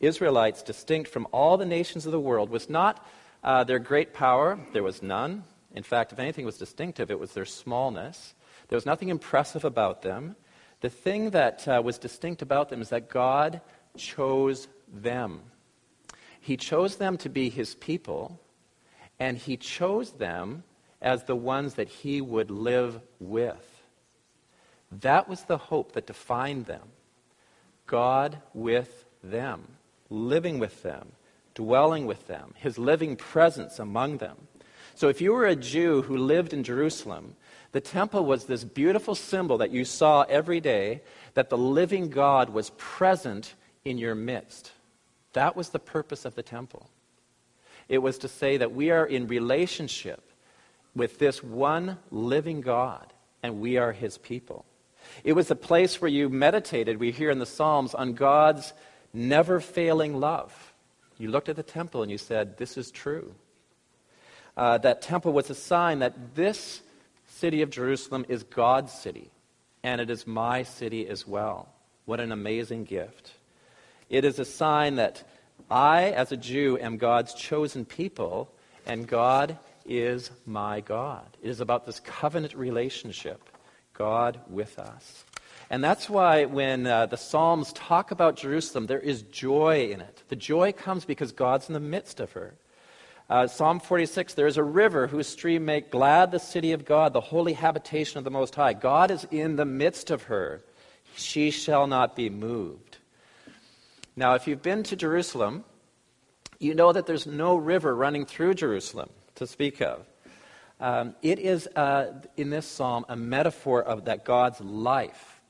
Israelites 0.00 0.62
distinct 0.62 1.10
from 1.10 1.26
all 1.32 1.56
the 1.56 1.66
nations 1.66 2.06
of 2.06 2.12
the 2.12 2.20
world 2.20 2.50
was 2.50 2.68
not 2.68 3.04
uh, 3.42 3.64
their 3.64 3.78
great 3.78 4.12
power, 4.12 4.58
there 4.72 4.82
was 4.82 5.02
none. 5.02 5.44
In 5.74 5.82
fact, 5.82 6.12
if 6.12 6.18
anything 6.18 6.44
was 6.44 6.58
distinctive, 6.58 7.10
it 7.10 7.18
was 7.18 7.32
their 7.32 7.44
smallness. 7.44 8.34
There 8.68 8.76
was 8.76 8.86
nothing 8.86 9.08
impressive 9.08 9.64
about 9.64 10.02
them. 10.02 10.36
The 10.82 10.90
thing 10.90 11.30
that 11.30 11.66
uh, 11.66 11.80
was 11.82 11.96
distinct 11.96 12.42
about 12.42 12.68
them 12.68 12.82
is 12.82 12.88
that 12.90 13.08
God 13.08 13.60
chose 13.96 14.66
them. 14.92 15.40
He 16.40 16.56
chose 16.56 16.96
them 16.96 17.16
to 17.18 17.28
be 17.28 17.48
his 17.48 17.76
people, 17.76 18.40
and 19.20 19.38
he 19.38 19.56
chose 19.56 20.10
them 20.10 20.64
as 21.00 21.24
the 21.24 21.36
ones 21.36 21.74
that 21.74 21.88
he 21.88 22.20
would 22.20 22.50
live 22.50 23.00
with. 23.20 23.82
That 24.90 25.28
was 25.28 25.44
the 25.44 25.56
hope 25.56 25.92
that 25.92 26.08
defined 26.08 26.66
them. 26.66 26.88
God 27.86 28.38
with 28.52 29.04
them, 29.22 29.62
living 30.10 30.58
with 30.58 30.82
them, 30.82 31.12
dwelling 31.54 32.06
with 32.06 32.26
them, 32.26 32.54
his 32.56 32.76
living 32.76 33.14
presence 33.14 33.78
among 33.78 34.18
them. 34.18 34.36
So 34.96 35.08
if 35.08 35.20
you 35.20 35.32
were 35.32 35.46
a 35.46 35.56
Jew 35.56 36.02
who 36.02 36.16
lived 36.16 36.52
in 36.52 36.64
Jerusalem, 36.64 37.36
the 37.72 37.80
temple 37.80 38.24
was 38.24 38.44
this 38.44 38.64
beautiful 38.64 39.14
symbol 39.14 39.58
that 39.58 39.70
you 39.70 39.84
saw 39.84 40.22
every 40.22 40.60
day 40.60 41.02
that 41.34 41.48
the 41.48 41.58
living 41.58 42.10
God 42.10 42.50
was 42.50 42.70
present 42.76 43.54
in 43.84 43.98
your 43.98 44.14
midst. 44.14 44.72
That 45.32 45.56
was 45.56 45.70
the 45.70 45.78
purpose 45.78 46.24
of 46.24 46.34
the 46.34 46.42
temple. 46.42 46.90
It 47.88 47.98
was 47.98 48.18
to 48.18 48.28
say 48.28 48.58
that 48.58 48.72
we 48.72 48.90
are 48.90 49.06
in 49.06 49.26
relationship 49.26 50.22
with 50.94 51.18
this 51.18 51.42
one 51.42 51.98
living 52.10 52.60
God, 52.60 53.12
and 53.42 53.60
we 53.60 53.78
are 53.78 53.92
his 53.92 54.18
people. 54.18 54.66
It 55.24 55.32
was 55.32 55.50
a 55.50 55.56
place 55.56 56.00
where 56.00 56.10
you 56.10 56.28
meditated, 56.28 57.00
we 57.00 57.10
hear 57.10 57.30
in 57.30 57.38
the 57.38 57.46
Psalms, 57.46 57.94
on 57.94 58.12
God's 58.12 58.72
never 59.12 59.60
failing 59.60 60.20
love. 60.20 60.72
You 61.18 61.30
looked 61.30 61.48
at 61.48 61.56
the 61.56 61.62
temple 61.62 62.02
and 62.02 62.10
you 62.10 62.18
said, 62.18 62.58
This 62.58 62.76
is 62.76 62.90
true. 62.90 63.34
Uh, 64.56 64.78
that 64.78 65.00
temple 65.00 65.32
was 65.32 65.48
a 65.48 65.54
sign 65.54 66.00
that 66.00 66.34
this 66.34 66.82
city 67.42 67.62
of 67.62 67.70
Jerusalem 67.70 68.24
is 68.28 68.44
God's 68.44 68.92
city, 68.92 69.32
and 69.82 70.00
it 70.00 70.10
is 70.10 70.28
my 70.28 70.62
city 70.62 71.08
as 71.08 71.26
well. 71.26 71.68
What 72.04 72.20
an 72.20 72.30
amazing 72.30 72.84
gift. 72.84 73.32
It 74.08 74.24
is 74.24 74.38
a 74.38 74.44
sign 74.44 74.94
that 74.94 75.24
I, 75.68 76.12
as 76.12 76.30
a 76.30 76.36
Jew, 76.36 76.78
am 76.80 76.98
God's 76.98 77.34
chosen 77.34 77.84
people, 77.84 78.48
and 78.86 79.08
God 79.08 79.58
is 79.84 80.30
my 80.46 80.82
God. 80.82 81.36
It 81.42 81.50
is 81.50 81.60
about 81.60 81.84
this 81.84 81.98
covenant 81.98 82.54
relationship, 82.54 83.40
God 83.92 84.38
with 84.48 84.78
us. 84.78 85.24
And 85.68 85.82
that's 85.82 86.08
why 86.08 86.44
when 86.44 86.86
uh, 86.86 87.06
the 87.06 87.16
Psalms 87.16 87.72
talk 87.72 88.12
about 88.12 88.36
Jerusalem, 88.36 88.86
there 88.86 89.00
is 89.00 89.22
joy 89.22 89.90
in 89.90 90.00
it. 90.00 90.22
The 90.28 90.36
joy 90.36 90.70
comes 90.70 91.04
because 91.04 91.32
God's 91.32 91.66
in 91.66 91.74
the 91.74 91.80
midst 91.80 92.20
of 92.20 92.30
her. 92.32 92.54
Uh, 93.30 93.46
Psalm 93.46 93.80
46 93.80 94.34
there 94.34 94.46
is 94.46 94.56
a 94.56 94.62
river 94.62 95.06
whose 95.06 95.26
stream 95.26 95.64
make 95.64 95.90
glad 95.90 96.30
the 96.30 96.38
city 96.38 96.72
of 96.72 96.84
God, 96.84 97.12
the 97.12 97.20
holy 97.20 97.52
habitation 97.52 98.18
of 98.18 98.24
the 98.24 98.30
Most 98.30 98.54
High. 98.54 98.72
God 98.72 99.10
is 99.10 99.26
in 99.30 99.56
the 99.56 99.64
midst 99.64 100.10
of 100.10 100.24
her. 100.24 100.62
She 101.14 101.50
shall 101.50 101.86
not 101.86 102.16
be 102.16 102.30
moved. 102.30 102.98
Now, 104.16 104.34
if 104.34 104.46
you've 104.46 104.62
been 104.62 104.82
to 104.84 104.96
Jerusalem, 104.96 105.64
you 106.58 106.74
know 106.74 106.92
that 106.92 107.06
there's 107.06 107.26
no 107.26 107.56
river 107.56 107.94
running 107.94 108.26
through 108.26 108.54
Jerusalem 108.54 109.08
to 109.36 109.46
speak 109.46 109.80
of. 109.80 110.06
Um, 110.80 111.14
it 111.22 111.38
is, 111.38 111.68
uh, 111.68 112.12
in 112.36 112.50
this 112.50 112.66
psalm, 112.66 113.06
a 113.08 113.16
metaphor 113.16 113.82
of 113.82 114.06
that 114.06 114.24
God's 114.24 114.60
life, 114.60 115.40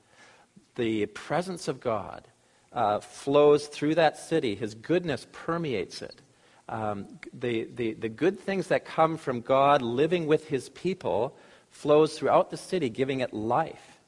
the 0.76 1.06
presence 1.06 1.68
of 1.68 1.80
God, 1.80 2.28
uh, 2.72 3.00
flows 3.00 3.66
through 3.66 3.96
that 3.96 4.18
city. 4.18 4.54
His 4.54 4.74
goodness 4.74 5.26
permeates 5.32 6.02
it. 6.02 6.20
Um, 6.69 7.19
the, 7.33 7.69
the, 7.75 7.95
the 7.95 8.09
good 8.09 8.38
things 8.38 8.69
that 8.69 8.85
come 8.85 9.16
from 9.16 9.40
God 9.40 9.83
living 9.83 10.26
with 10.26 10.49
his 10.49 10.69
people 10.71 11.37
flows 11.71 12.19
throughout 12.19 12.50
the 12.50 12.57
city, 12.57 12.88
giving 12.88 13.21
it 13.21 13.33
life. 13.35 13.99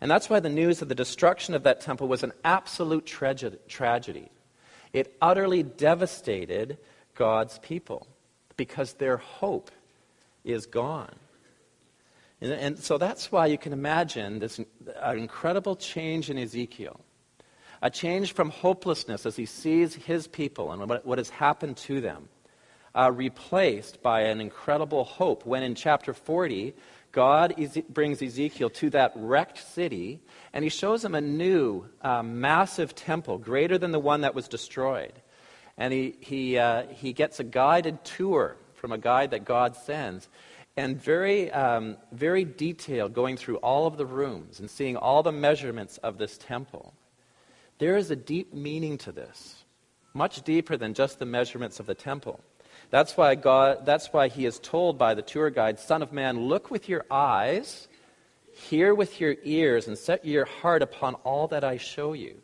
And 0.00 0.10
that's 0.10 0.28
why 0.28 0.40
the 0.40 0.48
news 0.48 0.82
of 0.82 0.88
the 0.88 0.94
destruction 0.94 1.54
of 1.54 1.62
that 1.62 1.80
temple 1.80 2.08
was 2.08 2.22
an 2.22 2.32
absolute 2.44 3.06
tragedy. 3.06 4.28
It 4.92 5.16
utterly 5.20 5.62
devastated 5.62 6.78
God's 7.14 7.58
people 7.58 8.06
because 8.56 8.94
their 8.94 9.16
hope 9.16 9.70
is 10.44 10.66
gone. 10.66 11.14
And, 12.40 12.52
and 12.52 12.78
so 12.78 12.98
that's 12.98 13.32
why 13.32 13.46
you 13.46 13.58
can 13.58 13.72
imagine 13.72 14.38
this 14.38 14.58
an 14.58 15.18
incredible 15.18 15.76
change 15.76 16.30
in 16.30 16.38
Ezekiel. 16.38 17.00
A 17.84 17.90
change 17.90 18.32
from 18.32 18.50
hopelessness 18.50 19.26
as 19.26 19.36
he 19.36 19.46
sees 19.46 19.94
his 19.94 20.26
people 20.26 20.72
and 20.72 20.88
what, 20.88 21.06
what 21.06 21.18
has 21.18 21.28
happened 21.28 21.76
to 21.76 22.00
them, 22.00 22.28
uh, 22.96 23.12
replaced 23.12 24.02
by 24.02 24.22
an 24.22 24.40
incredible 24.40 25.04
hope 25.04 25.46
when 25.46 25.62
in 25.62 25.76
chapter 25.76 26.12
40, 26.12 26.74
God 27.12 27.54
brings 27.88 28.20
Ezekiel 28.20 28.70
to 28.70 28.90
that 28.90 29.12
wrecked 29.14 29.58
city 29.58 30.18
and 30.52 30.64
he 30.64 30.68
shows 30.68 31.04
him 31.04 31.14
a 31.14 31.20
new, 31.20 31.86
uh, 32.02 32.24
massive 32.24 32.96
temple, 32.96 33.38
greater 33.38 33.78
than 33.78 33.92
the 33.92 34.00
one 34.00 34.22
that 34.22 34.34
was 34.34 34.48
destroyed 34.48 35.12
and 35.76 35.92
he, 35.92 36.16
he, 36.20 36.58
uh, 36.58 36.86
he 36.88 37.12
gets 37.12 37.40
a 37.40 37.44
guided 37.44 38.04
tour 38.04 38.56
from 38.74 38.92
a 38.92 38.98
guide 38.98 39.30
that 39.30 39.44
God 39.44 39.76
sends, 39.76 40.28
and 40.76 41.00
very, 41.00 41.50
um, 41.52 41.96
very 42.12 42.44
detailed, 42.44 43.14
going 43.14 43.36
through 43.36 43.56
all 43.56 43.86
of 43.86 43.96
the 43.96 44.06
rooms 44.06 44.60
and 44.60 44.70
seeing 44.70 44.96
all 44.96 45.22
the 45.22 45.32
measurements 45.32 45.98
of 45.98 46.18
this 46.18 46.36
temple. 46.36 46.94
There 47.84 47.98
is 47.98 48.10
a 48.10 48.16
deep 48.16 48.54
meaning 48.54 48.96
to 48.96 49.12
this, 49.12 49.62
much 50.14 50.40
deeper 50.40 50.74
than 50.74 50.94
just 50.94 51.18
the 51.18 51.26
measurements 51.26 51.80
of 51.80 51.84
the 51.84 51.94
temple. 51.94 52.40
That's 52.88 53.14
why, 53.14 53.34
God, 53.34 53.84
that's 53.84 54.10
why 54.10 54.28
he 54.28 54.46
is 54.46 54.58
told 54.58 54.96
by 54.96 55.12
the 55.12 55.20
tour 55.20 55.50
guide, 55.50 55.78
Son 55.78 56.00
of 56.00 56.10
man, 56.10 56.46
look 56.48 56.70
with 56.70 56.88
your 56.88 57.04
eyes, 57.10 57.86
hear 58.54 58.94
with 58.94 59.20
your 59.20 59.36
ears, 59.44 59.86
and 59.86 59.98
set 59.98 60.24
your 60.24 60.46
heart 60.46 60.80
upon 60.80 61.16
all 61.26 61.46
that 61.48 61.62
I 61.62 61.76
show 61.76 62.14
you 62.14 62.40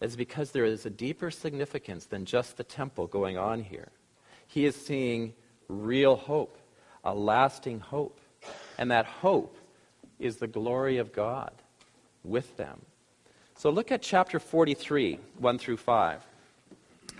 is 0.00 0.14
because 0.14 0.52
there 0.52 0.66
is 0.66 0.86
a 0.86 0.90
deeper 0.90 1.32
significance 1.32 2.04
than 2.04 2.24
just 2.24 2.56
the 2.56 2.62
temple 2.62 3.08
going 3.08 3.36
on 3.36 3.64
here. 3.64 3.90
He 4.46 4.66
is 4.66 4.76
seeing 4.76 5.34
real 5.66 6.14
hope, 6.14 6.56
a 7.02 7.12
lasting 7.12 7.80
hope. 7.80 8.20
And 8.78 8.92
that 8.92 9.06
hope 9.06 9.56
is 10.20 10.36
the 10.36 10.46
glory 10.46 10.98
of 10.98 11.12
God 11.12 11.54
with 12.22 12.56
them. 12.56 12.82
So 13.60 13.68
look 13.68 13.92
at 13.92 14.00
chapter 14.00 14.38
43, 14.38 15.18
1 15.36 15.58
through 15.58 15.76
5. 15.76 16.26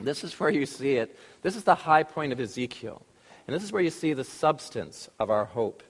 This 0.01 0.25
is 0.25 0.41
where 0.41 0.49
you 0.49 0.65
see 0.65 0.93
it. 0.97 1.15
This 1.43 1.55
is 1.55 1.65
the 1.65 1.75
high 1.75 2.03
point 2.03 2.33
of 2.33 2.41
Ezekiel. 2.41 3.03
And 3.47 3.55
this 3.55 3.63
is 3.63 3.73
where 3.73 3.83
you 3.83 3.91
see 3.91 4.15
the 4.15 4.25
substance 4.25 5.11
of 5.19 5.29
our 5.29 5.45
hope. 5.45 5.83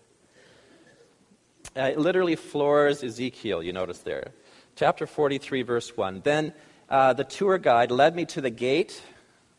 Uh, 1.76 1.82
it 1.82 2.00
literally 2.00 2.34
floors 2.34 3.04
Ezekiel, 3.04 3.62
you 3.62 3.72
notice 3.72 4.00
there. 4.00 4.32
Chapter 4.74 5.06
43, 5.06 5.62
verse 5.62 5.96
1. 5.96 6.22
Then 6.24 6.52
uh, 6.88 7.12
the 7.12 7.22
tour 7.22 7.56
guide 7.56 7.92
led 7.92 8.16
me 8.16 8.24
to 8.24 8.40
the 8.40 8.50
gate, 8.50 9.00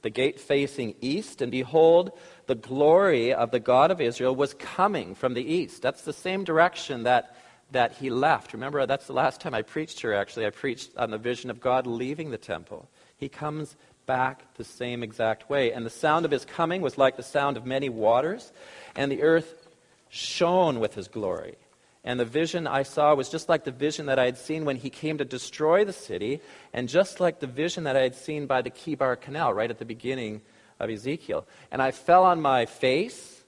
the 0.02 0.10
gate 0.10 0.42
facing 0.42 0.96
east, 1.00 1.42
and 1.42 1.54
behold, 1.54 2.12
the 2.48 2.56
glory 2.56 3.34
of 3.34 3.52
the 3.52 3.62
God 3.62 3.92
of 3.92 4.02
Israel 4.02 4.36
was 4.36 4.54
coming 4.56 5.16
from 5.16 5.36
the 5.36 5.54
east. 5.54 5.82
That's 5.82 6.02
the 6.02 6.12
same 6.12 6.44
direction 6.44 7.04
that 7.04 7.34
that 7.72 7.94
he 7.94 8.10
left. 8.10 8.54
Remember, 8.54 8.86
that's 8.86 9.08
the 9.08 9.14
last 9.14 9.42
time 9.42 9.54
I 9.54 9.62
preached 9.62 10.02
here, 10.02 10.14
actually. 10.14 10.46
I 10.46 10.50
preached 10.50 10.96
on 10.98 11.12
the 11.12 11.18
vision 11.18 11.50
of 11.50 11.60
God 11.60 11.88
leaving 11.88 12.32
the 12.32 12.38
temple. 12.38 12.90
He 13.18 13.30
comes 13.30 13.76
back 14.06 14.54
the 14.56 14.64
same 14.64 15.04
exact 15.04 15.50
way. 15.50 15.72
And 15.72 15.86
the 15.86 15.90
sound 15.90 16.26
of 16.26 16.32
his 16.32 16.46
coming 16.46 16.82
was 16.82 16.98
like 16.98 17.18
the 17.18 17.24
sound 17.24 17.58
of 17.58 17.66
many 17.66 17.90
waters, 17.90 18.52
and 18.96 19.12
the 19.12 19.22
earth 19.22 19.68
shone 20.10 20.80
with 20.80 20.96
his 20.96 21.08
glory. 21.08 21.56
And 22.04 22.20
the 22.20 22.26
vision 22.26 22.66
I 22.66 22.84
saw 22.84 23.14
was 23.14 23.30
just 23.30 23.48
like 23.48 23.64
the 23.64 23.72
vision 23.72 24.08
that 24.08 24.18
I 24.18 24.26
had 24.26 24.38
seen 24.38 24.66
when 24.66 24.76
he 24.76 24.90
came 24.90 25.20
to 25.20 25.26
destroy 25.26 25.86
the 25.86 25.94
city, 25.94 26.42
and 26.74 26.90
just 26.90 27.20
like 27.20 27.40
the 27.40 27.48
vision 27.48 27.84
that 27.84 27.96
I 27.96 28.02
had 28.02 28.16
seen 28.16 28.48
by 28.48 28.62
the 28.62 28.72
Chebar 28.72 29.22
Canal 29.22 29.54
right 29.54 29.70
at 29.70 29.78
the 29.78 29.86
beginning 29.86 30.42
of 30.80 30.90
Ezekiel. 30.90 31.46
And 31.72 31.82
I 31.82 31.92
fell 31.92 32.24
on 32.24 32.42
my 32.42 32.66
face 32.66 33.41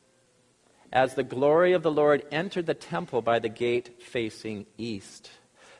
as 0.94 1.16
the 1.16 1.24
glory 1.24 1.74
of 1.74 1.82
the 1.82 1.92
Lord 1.92 2.24
entered 2.32 2.68
the 2.68 2.76
temple 2.76 3.24
by 3.24 3.40
the 3.40 3.50
gate 3.50 4.02
facing 4.02 4.68
east. 4.78 5.32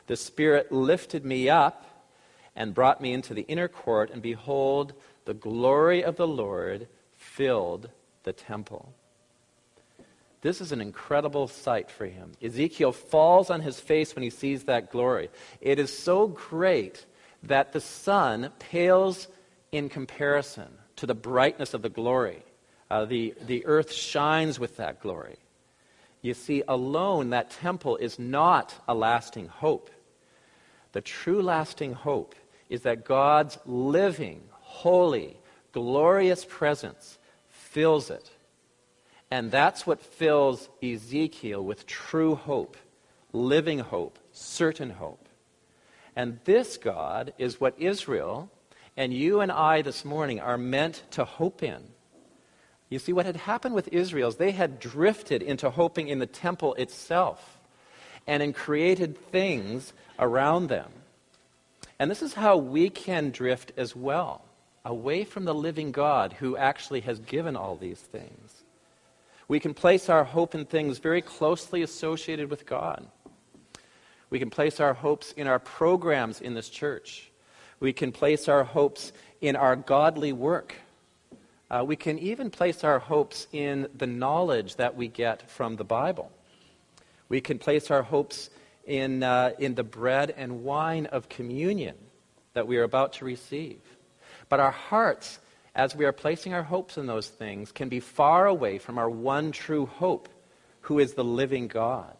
The 0.08 0.16
Spirit 0.16 0.72
lifted 0.72 1.24
me 1.24 1.48
up 1.48 1.86
and 2.56 2.74
brought 2.74 3.00
me 3.00 3.12
into 3.12 3.32
the 3.32 3.42
inner 3.42 3.68
court, 3.68 4.10
and 4.10 4.20
behold, 4.20 4.92
the 5.24 5.32
glory 5.32 6.02
of 6.02 6.16
the 6.16 6.26
Lord 6.26 6.88
filled 7.16 7.88
the 8.24 8.32
temple. 8.32 8.92
This 10.42 10.60
is 10.60 10.72
an 10.72 10.80
incredible 10.80 11.46
sight 11.46 11.90
for 11.90 12.06
him. 12.06 12.32
Ezekiel 12.42 12.92
falls 12.92 13.50
on 13.50 13.60
his 13.60 13.80
face 13.80 14.14
when 14.14 14.24
he 14.24 14.30
sees 14.30 14.64
that 14.64 14.90
glory. 14.90 15.30
It 15.60 15.78
is 15.78 15.96
so 15.96 16.26
great 16.26 17.06
that 17.44 17.72
the 17.72 17.80
sun 17.80 18.50
pales 18.58 19.28
in 19.70 19.88
comparison 19.88 20.68
to 20.96 21.06
the 21.06 21.14
brightness 21.14 21.72
of 21.72 21.82
the 21.82 21.88
glory. 21.88 22.42
Uh, 22.94 23.04
the, 23.04 23.34
the 23.44 23.66
earth 23.66 23.92
shines 23.92 24.60
with 24.60 24.76
that 24.76 25.00
glory. 25.00 25.36
You 26.22 26.32
see, 26.32 26.62
alone, 26.68 27.30
that 27.30 27.50
temple 27.50 27.96
is 27.96 28.20
not 28.20 28.72
a 28.86 28.94
lasting 28.94 29.48
hope. 29.48 29.90
The 30.92 31.00
true 31.00 31.42
lasting 31.42 31.94
hope 31.94 32.36
is 32.68 32.82
that 32.82 33.04
God's 33.04 33.58
living, 33.66 34.42
holy, 34.52 35.36
glorious 35.72 36.46
presence 36.48 37.18
fills 37.48 38.10
it. 38.10 38.30
And 39.28 39.50
that's 39.50 39.84
what 39.84 40.00
fills 40.00 40.68
Ezekiel 40.80 41.64
with 41.64 41.88
true 41.88 42.36
hope, 42.36 42.76
living 43.32 43.80
hope, 43.80 44.20
certain 44.30 44.90
hope. 44.90 45.28
And 46.14 46.38
this 46.44 46.76
God 46.76 47.32
is 47.38 47.60
what 47.60 47.74
Israel 47.76 48.52
and 48.96 49.12
you 49.12 49.40
and 49.40 49.50
I 49.50 49.82
this 49.82 50.04
morning 50.04 50.38
are 50.38 50.56
meant 50.56 51.02
to 51.10 51.24
hope 51.24 51.60
in. 51.64 51.93
You 52.88 52.98
see, 52.98 53.12
what 53.12 53.26
had 53.26 53.36
happened 53.36 53.74
with 53.74 53.88
Israel 53.88 54.28
is 54.28 54.36
they 54.36 54.52
had 54.52 54.78
drifted 54.78 55.42
into 55.42 55.70
hoping 55.70 56.08
in 56.08 56.18
the 56.18 56.26
temple 56.26 56.74
itself 56.74 57.58
and 58.26 58.42
in 58.42 58.52
created 58.52 59.18
things 59.30 59.92
around 60.18 60.68
them. 60.68 60.90
And 61.98 62.10
this 62.10 62.22
is 62.22 62.34
how 62.34 62.56
we 62.56 62.90
can 62.90 63.30
drift 63.30 63.72
as 63.76 63.94
well, 63.94 64.42
away 64.84 65.24
from 65.24 65.44
the 65.44 65.54
living 65.54 65.92
God 65.92 66.34
who 66.34 66.56
actually 66.56 67.00
has 67.00 67.18
given 67.20 67.56
all 67.56 67.76
these 67.76 68.00
things. 68.00 68.62
We 69.46 69.60
can 69.60 69.74
place 69.74 70.08
our 70.08 70.24
hope 70.24 70.54
in 70.54 70.64
things 70.64 70.98
very 70.98 71.22
closely 71.22 71.82
associated 71.82 72.50
with 72.50 72.66
God. 72.66 73.06
We 74.30 74.38
can 74.38 74.50
place 74.50 74.80
our 74.80 74.94
hopes 74.94 75.32
in 75.32 75.46
our 75.46 75.58
programs 75.58 76.40
in 76.40 76.54
this 76.54 76.68
church. 76.68 77.30
We 77.78 77.92
can 77.92 78.10
place 78.10 78.48
our 78.48 78.64
hopes 78.64 79.12
in 79.40 79.54
our 79.56 79.76
godly 79.76 80.32
work. 80.32 80.74
Uh, 81.70 81.84
we 81.86 81.96
can 81.96 82.18
even 82.18 82.50
place 82.50 82.84
our 82.84 82.98
hopes 82.98 83.46
in 83.52 83.88
the 83.96 84.06
knowledge 84.06 84.76
that 84.76 84.96
we 84.96 85.08
get 85.08 85.50
from 85.50 85.76
the 85.76 85.84
Bible. 85.84 86.30
We 87.28 87.40
can 87.40 87.58
place 87.58 87.90
our 87.90 88.02
hopes 88.02 88.50
in, 88.86 89.22
uh, 89.22 89.52
in 89.58 89.74
the 89.74 89.82
bread 89.82 90.34
and 90.36 90.62
wine 90.62 91.06
of 91.06 91.28
communion 91.28 91.96
that 92.52 92.66
we 92.66 92.76
are 92.76 92.82
about 92.82 93.14
to 93.14 93.24
receive. 93.24 93.80
But 94.48 94.60
our 94.60 94.70
hearts, 94.70 95.38
as 95.74 95.96
we 95.96 96.04
are 96.04 96.12
placing 96.12 96.54
our 96.54 96.62
hopes 96.62 96.98
in 96.98 97.06
those 97.06 97.28
things, 97.28 97.72
can 97.72 97.88
be 97.88 98.00
far 98.00 98.46
away 98.46 98.78
from 98.78 98.98
our 98.98 99.10
one 99.10 99.52
true 99.52 99.86
hope, 99.86 100.28
who 100.82 100.98
is 100.98 101.14
the 101.14 101.24
living 101.24 101.66
God. 101.66 102.14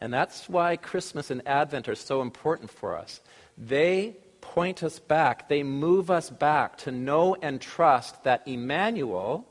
And 0.00 0.12
that's 0.12 0.48
why 0.48 0.76
Christmas 0.76 1.30
and 1.30 1.46
Advent 1.46 1.88
are 1.88 1.94
so 1.94 2.22
important 2.22 2.70
for 2.70 2.96
us. 2.96 3.20
They 3.58 4.16
point 4.54 4.82
us 4.82 4.98
back, 4.98 5.48
they 5.48 5.62
move 5.62 6.10
us 6.10 6.30
back 6.30 6.78
to 6.78 6.90
know 6.90 7.36
and 7.42 7.60
trust 7.60 8.24
that 8.24 8.46
Emmanuel, 8.46 9.46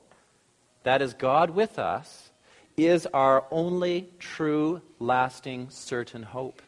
that 0.84 1.02
is 1.02 1.14
God 1.14 1.52
with 1.52 1.78
us, 1.78 2.32
is 2.78 3.06
our 3.08 3.46
only 3.52 4.10
true, 4.20 4.82
lasting, 5.00 5.70
certain 5.70 6.24
hope. 6.24 6.62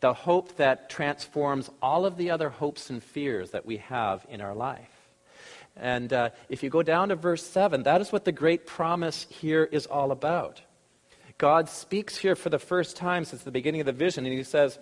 The 0.00 0.12
hope 0.12 0.56
that 0.56 0.90
transforms 0.90 1.70
all 1.80 2.04
of 2.04 2.16
the 2.16 2.30
other 2.30 2.50
hopes 2.50 2.90
and 2.90 3.02
fears 3.02 3.52
that 3.52 3.64
we 3.64 3.78
have 3.78 4.26
in 4.28 4.40
our 4.40 4.54
life. 4.54 4.90
And 5.76 6.12
uh, 6.12 6.30
if 6.48 6.62
you 6.62 6.70
go 6.70 6.82
down 6.82 7.08
to 7.08 7.16
verse 7.16 7.44
7, 7.44 7.84
that 7.84 8.00
is 8.00 8.12
what 8.12 8.24
the 8.24 8.32
great 8.32 8.66
promise 8.66 9.26
here 9.30 9.64
is 9.64 9.86
all 9.86 10.10
about. 10.10 10.62
God 11.38 11.68
speaks 11.68 12.16
here 12.16 12.34
for 12.34 12.50
the 12.50 12.58
first 12.58 12.96
time 12.96 13.24
since 13.24 13.42
the 13.42 13.50
beginning 13.50 13.80
of 13.80 13.86
the 13.86 13.92
vision, 13.92 14.24
and 14.24 14.34
he 14.34 14.42
says, 14.42 14.78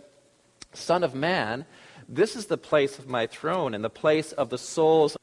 Son 0.73 1.05
of 1.05 1.15
man, 1.15 1.65
this 2.09 2.37
is 2.37 2.47
the 2.47 2.57
place 2.57 2.99
of 2.99 3.09
my 3.09 3.27
throne 3.27 3.75
and 3.75 3.85
the 3.85 3.91
place 3.91 4.33
of 4.33 4.51
the 4.51 4.59
soles 4.59 5.17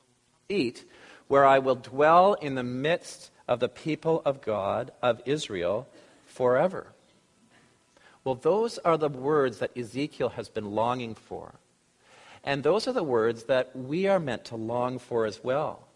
feet, 0.47 0.83
where 1.27 1.45
I 1.45 1.59
will 1.59 1.75
dwell 1.75 2.33
in 2.33 2.55
the 2.55 2.63
midst 2.63 3.31
of 3.47 3.59
the 3.59 3.69
people 3.69 4.21
of 4.25 4.41
God, 4.41 4.91
of 5.01 5.21
Israel, 5.25 5.87
forever. 6.27 6.87
Well, 8.23 8.35
those 8.35 8.77
are 8.79 8.97
the 8.97 9.09
words 9.09 9.59
that 9.59 9.75
Ezekiel 9.77 10.29
has 10.29 10.49
been 10.49 10.71
longing 10.71 11.15
for. 11.15 11.53
And 12.43 12.63
those 12.63 12.87
are 12.87 12.93
the 12.93 13.03
words 13.03 13.43
that 13.45 13.75
we 13.75 14.07
are 14.07 14.19
meant 14.19 14.45
to 14.45 14.55
long 14.55 14.99
for 14.99 15.25
as 15.25 15.43
well. 15.43 15.87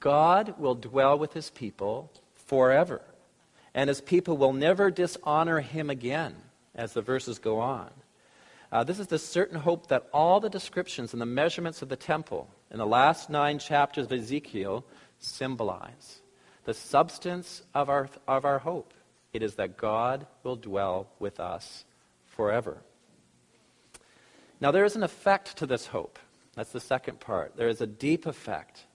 God 0.00 0.58
will 0.58 0.74
dwell 0.74 1.18
with 1.18 1.32
his 1.32 1.50
people 1.50 2.10
forever. 2.34 3.00
And 3.74 3.88
his 3.88 4.00
people 4.00 4.36
will 4.36 4.52
never 4.52 4.90
dishonor 4.90 5.60
him 5.60 5.88
again, 5.90 6.34
as 6.74 6.92
the 6.92 7.02
verses 7.02 7.38
go 7.38 7.60
on. 7.60 7.90
Uh, 8.72 8.82
this 8.82 8.98
is 8.98 9.08
the 9.08 9.18
certain 9.18 9.58
hope 9.58 9.88
that 9.88 10.08
all 10.14 10.40
the 10.40 10.48
descriptions 10.48 11.12
and 11.12 11.20
the 11.20 11.26
measurements 11.26 11.82
of 11.82 11.90
the 11.90 11.96
temple 11.96 12.48
in 12.70 12.78
the 12.78 12.86
last 12.86 13.28
nine 13.28 13.58
chapters 13.58 14.06
of 14.06 14.12
Ezekiel 14.12 14.82
symbolize 15.18 16.22
the 16.64 16.72
substance 16.72 17.62
of 17.74 17.90
our, 17.90 18.08
of 18.26 18.46
our 18.46 18.60
hope. 18.60 18.94
It 19.34 19.42
is 19.42 19.56
that 19.56 19.76
God 19.76 20.26
will 20.42 20.56
dwell 20.56 21.08
with 21.18 21.38
us 21.38 21.84
forever. 22.24 22.78
Now, 24.58 24.70
there 24.70 24.86
is 24.86 24.96
an 24.96 25.02
effect 25.02 25.58
to 25.58 25.66
this 25.66 25.86
hope. 25.86 26.18
That's 26.54 26.72
the 26.72 26.80
second 26.80 27.20
part. 27.20 27.56
There 27.56 27.68
is 27.68 27.82
a 27.82 27.86
deep 27.86 28.24
effect. 28.24 28.86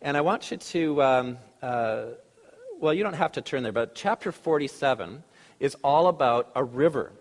And 0.00 0.16
I 0.16 0.22
want 0.22 0.50
you 0.50 0.56
to, 0.56 1.02
um, 1.02 1.38
uh, 1.60 2.04
well, 2.78 2.94
you 2.94 3.02
don't 3.02 3.14
have 3.14 3.32
to 3.32 3.42
turn 3.42 3.64
there, 3.64 3.72
but 3.72 3.94
chapter 3.94 4.32
47 4.32 5.22
is 5.58 5.76
all 5.82 6.06
about 6.06 6.50
a 6.54 6.64
river. 6.64 7.12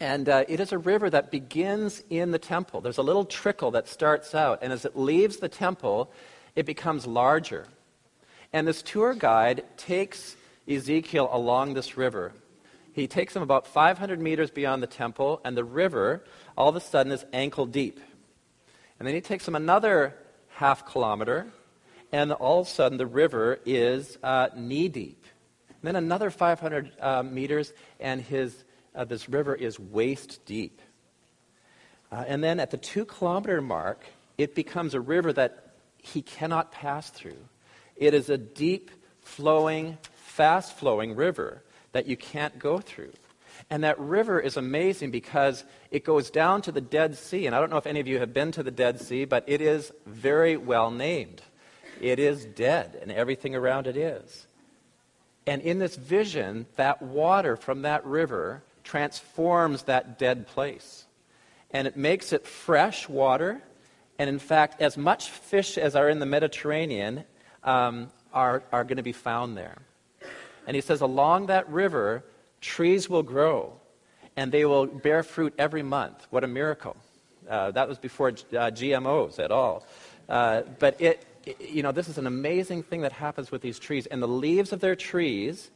And 0.00 0.30
uh, 0.30 0.44
it 0.48 0.60
is 0.60 0.72
a 0.72 0.78
river 0.78 1.10
that 1.10 1.30
begins 1.30 2.02
in 2.08 2.30
the 2.30 2.38
temple. 2.38 2.80
There's 2.80 2.98
a 2.98 3.02
little 3.02 3.26
trickle 3.26 3.70
that 3.72 3.86
starts 3.86 4.34
out, 4.34 4.60
and 4.62 4.72
as 4.72 4.86
it 4.86 4.96
leaves 4.96 5.36
the 5.36 5.48
temple, 5.48 6.10
it 6.56 6.64
becomes 6.64 7.06
larger. 7.06 7.66
And 8.52 8.66
this 8.66 8.80
tour 8.80 9.14
guide 9.14 9.62
takes 9.76 10.36
Ezekiel 10.66 11.28
along 11.30 11.74
this 11.74 11.98
river. 11.98 12.32
He 12.92 13.06
takes 13.06 13.36
him 13.36 13.42
about 13.42 13.66
500 13.66 14.20
meters 14.20 14.50
beyond 14.50 14.82
the 14.82 14.86
temple, 14.86 15.40
and 15.44 15.54
the 15.56 15.64
river 15.64 16.24
all 16.56 16.70
of 16.70 16.76
a 16.76 16.80
sudden 16.80 17.12
is 17.12 17.24
ankle 17.32 17.66
deep. 17.66 18.00
And 18.98 19.06
then 19.06 19.14
he 19.14 19.20
takes 19.20 19.46
him 19.46 19.54
another 19.54 20.16
half 20.48 20.86
kilometer, 20.86 21.46
and 22.10 22.32
all 22.32 22.60
of 22.60 22.66
a 22.66 22.70
sudden 22.70 22.98
the 22.98 23.06
river 23.06 23.60
is 23.64 24.18
uh, 24.22 24.48
knee 24.56 24.88
deep. 24.88 25.24
And 25.68 25.82
then 25.82 25.96
another 25.96 26.30
500 26.30 26.92
uh, 27.00 27.22
meters, 27.22 27.72
and 28.00 28.20
his, 28.20 28.64
uh, 28.94 29.04
this 29.04 29.28
river 29.28 29.54
is 29.54 29.78
waist 29.78 30.40
deep. 30.46 30.80
Uh, 32.12 32.24
and 32.26 32.42
then 32.42 32.58
at 32.58 32.70
the 32.70 32.76
two 32.76 33.04
kilometer 33.04 33.60
mark, 33.60 34.04
it 34.36 34.54
becomes 34.54 34.94
a 34.94 35.00
river 35.00 35.32
that 35.32 35.74
he 35.98 36.22
cannot 36.22 36.72
pass 36.72 37.10
through. 37.10 37.44
It 37.96 38.14
is 38.14 38.30
a 38.30 38.38
deep 38.38 38.90
flowing, 39.20 39.98
fast 40.14 40.76
flowing 40.76 41.14
river 41.14 41.62
that 41.92 42.06
you 42.06 42.16
can't 42.16 42.58
go 42.58 42.78
through. 42.78 43.12
And 43.68 43.84
that 43.84 43.98
river 43.98 44.40
is 44.40 44.56
amazing 44.56 45.10
because 45.10 45.64
it 45.90 46.04
goes 46.04 46.30
down 46.30 46.62
to 46.62 46.72
the 46.72 46.80
Dead 46.80 47.16
Sea. 47.16 47.46
And 47.46 47.54
I 47.54 47.60
don't 47.60 47.70
know 47.70 47.76
if 47.76 47.86
any 47.86 48.00
of 48.00 48.06
you 48.06 48.18
have 48.18 48.32
been 48.32 48.52
to 48.52 48.62
the 48.62 48.70
Dead 48.70 49.00
Sea, 49.00 49.26
but 49.26 49.44
it 49.46 49.60
is 49.60 49.92
very 50.06 50.56
well 50.56 50.90
named. 50.90 51.42
It 52.00 52.18
is 52.18 52.46
dead, 52.46 52.98
and 53.02 53.12
everything 53.12 53.54
around 53.54 53.86
it 53.86 53.96
is. 53.96 54.46
And 55.46 55.60
in 55.60 55.78
this 55.78 55.96
vision, 55.96 56.66
that 56.76 57.02
water 57.02 57.56
from 57.56 57.82
that 57.82 58.04
river 58.06 58.62
transforms 58.84 59.84
that 59.84 60.18
dead 60.18 60.46
place. 60.46 61.06
And 61.70 61.86
it 61.86 61.96
makes 61.96 62.32
it 62.32 62.46
fresh 62.46 63.08
water. 63.08 63.62
And 64.18 64.28
in 64.28 64.38
fact, 64.38 64.80
as 64.82 64.96
much 64.96 65.30
fish 65.30 65.78
as 65.78 65.96
are 65.96 66.08
in 66.08 66.18
the 66.18 66.26
Mediterranean 66.26 67.24
um, 67.62 68.10
are, 68.32 68.62
are 68.72 68.84
going 68.84 68.96
to 68.96 69.02
be 69.02 69.12
found 69.12 69.56
there. 69.56 69.78
And 70.66 70.74
he 70.74 70.80
says, 70.80 71.00
along 71.00 71.46
that 71.46 71.68
river, 71.68 72.24
trees 72.60 73.08
will 73.08 73.22
grow 73.22 73.72
and 74.36 74.52
they 74.52 74.64
will 74.64 74.86
bear 74.86 75.22
fruit 75.22 75.54
every 75.58 75.82
month. 75.82 76.26
What 76.30 76.44
a 76.44 76.46
miracle. 76.46 76.96
Uh, 77.48 77.70
that 77.72 77.88
was 77.88 77.98
before 77.98 78.28
uh, 78.28 78.70
GMOs 78.70 79.38
at 79.38 79.50
all. 79.50 79.84
Uh, 80.28 80.62
but 80.78 81.00
it, 81.00 81.26
it, 81.44 81.60
you 81.60 81.82
know, 81.82 81.92
this 81.92 82.08
is 82.08 82.18
an 82.18 82.26
amazing 82.26 82.82
thing 82.82 83.00
that 83.00 83.12
happens 83.12 83.50
with 83.50 83.62
these 83.62 83.78
trees. 83.78 84.06
And 84.06 84.22
the 84.22 84.28
leaves 84.28 84.72
of 84.72 84.80
their 84.80 84.94
trees 84.94 85.70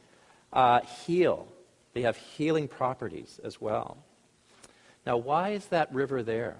uh, 0.53 0.81
heal, 0.81 1.47
they 1.95 2.01
have 2.01 2.17
healing 2.17 2.67
properties 2.67 3.39
as 3.43 3.59
well. 3.59 3.97
Now, 5.07 5.17
why 5.17 5.51
is 5.51 5.65
that 5.67 5.93
river 5.93 6.21
there? 6.21 6.57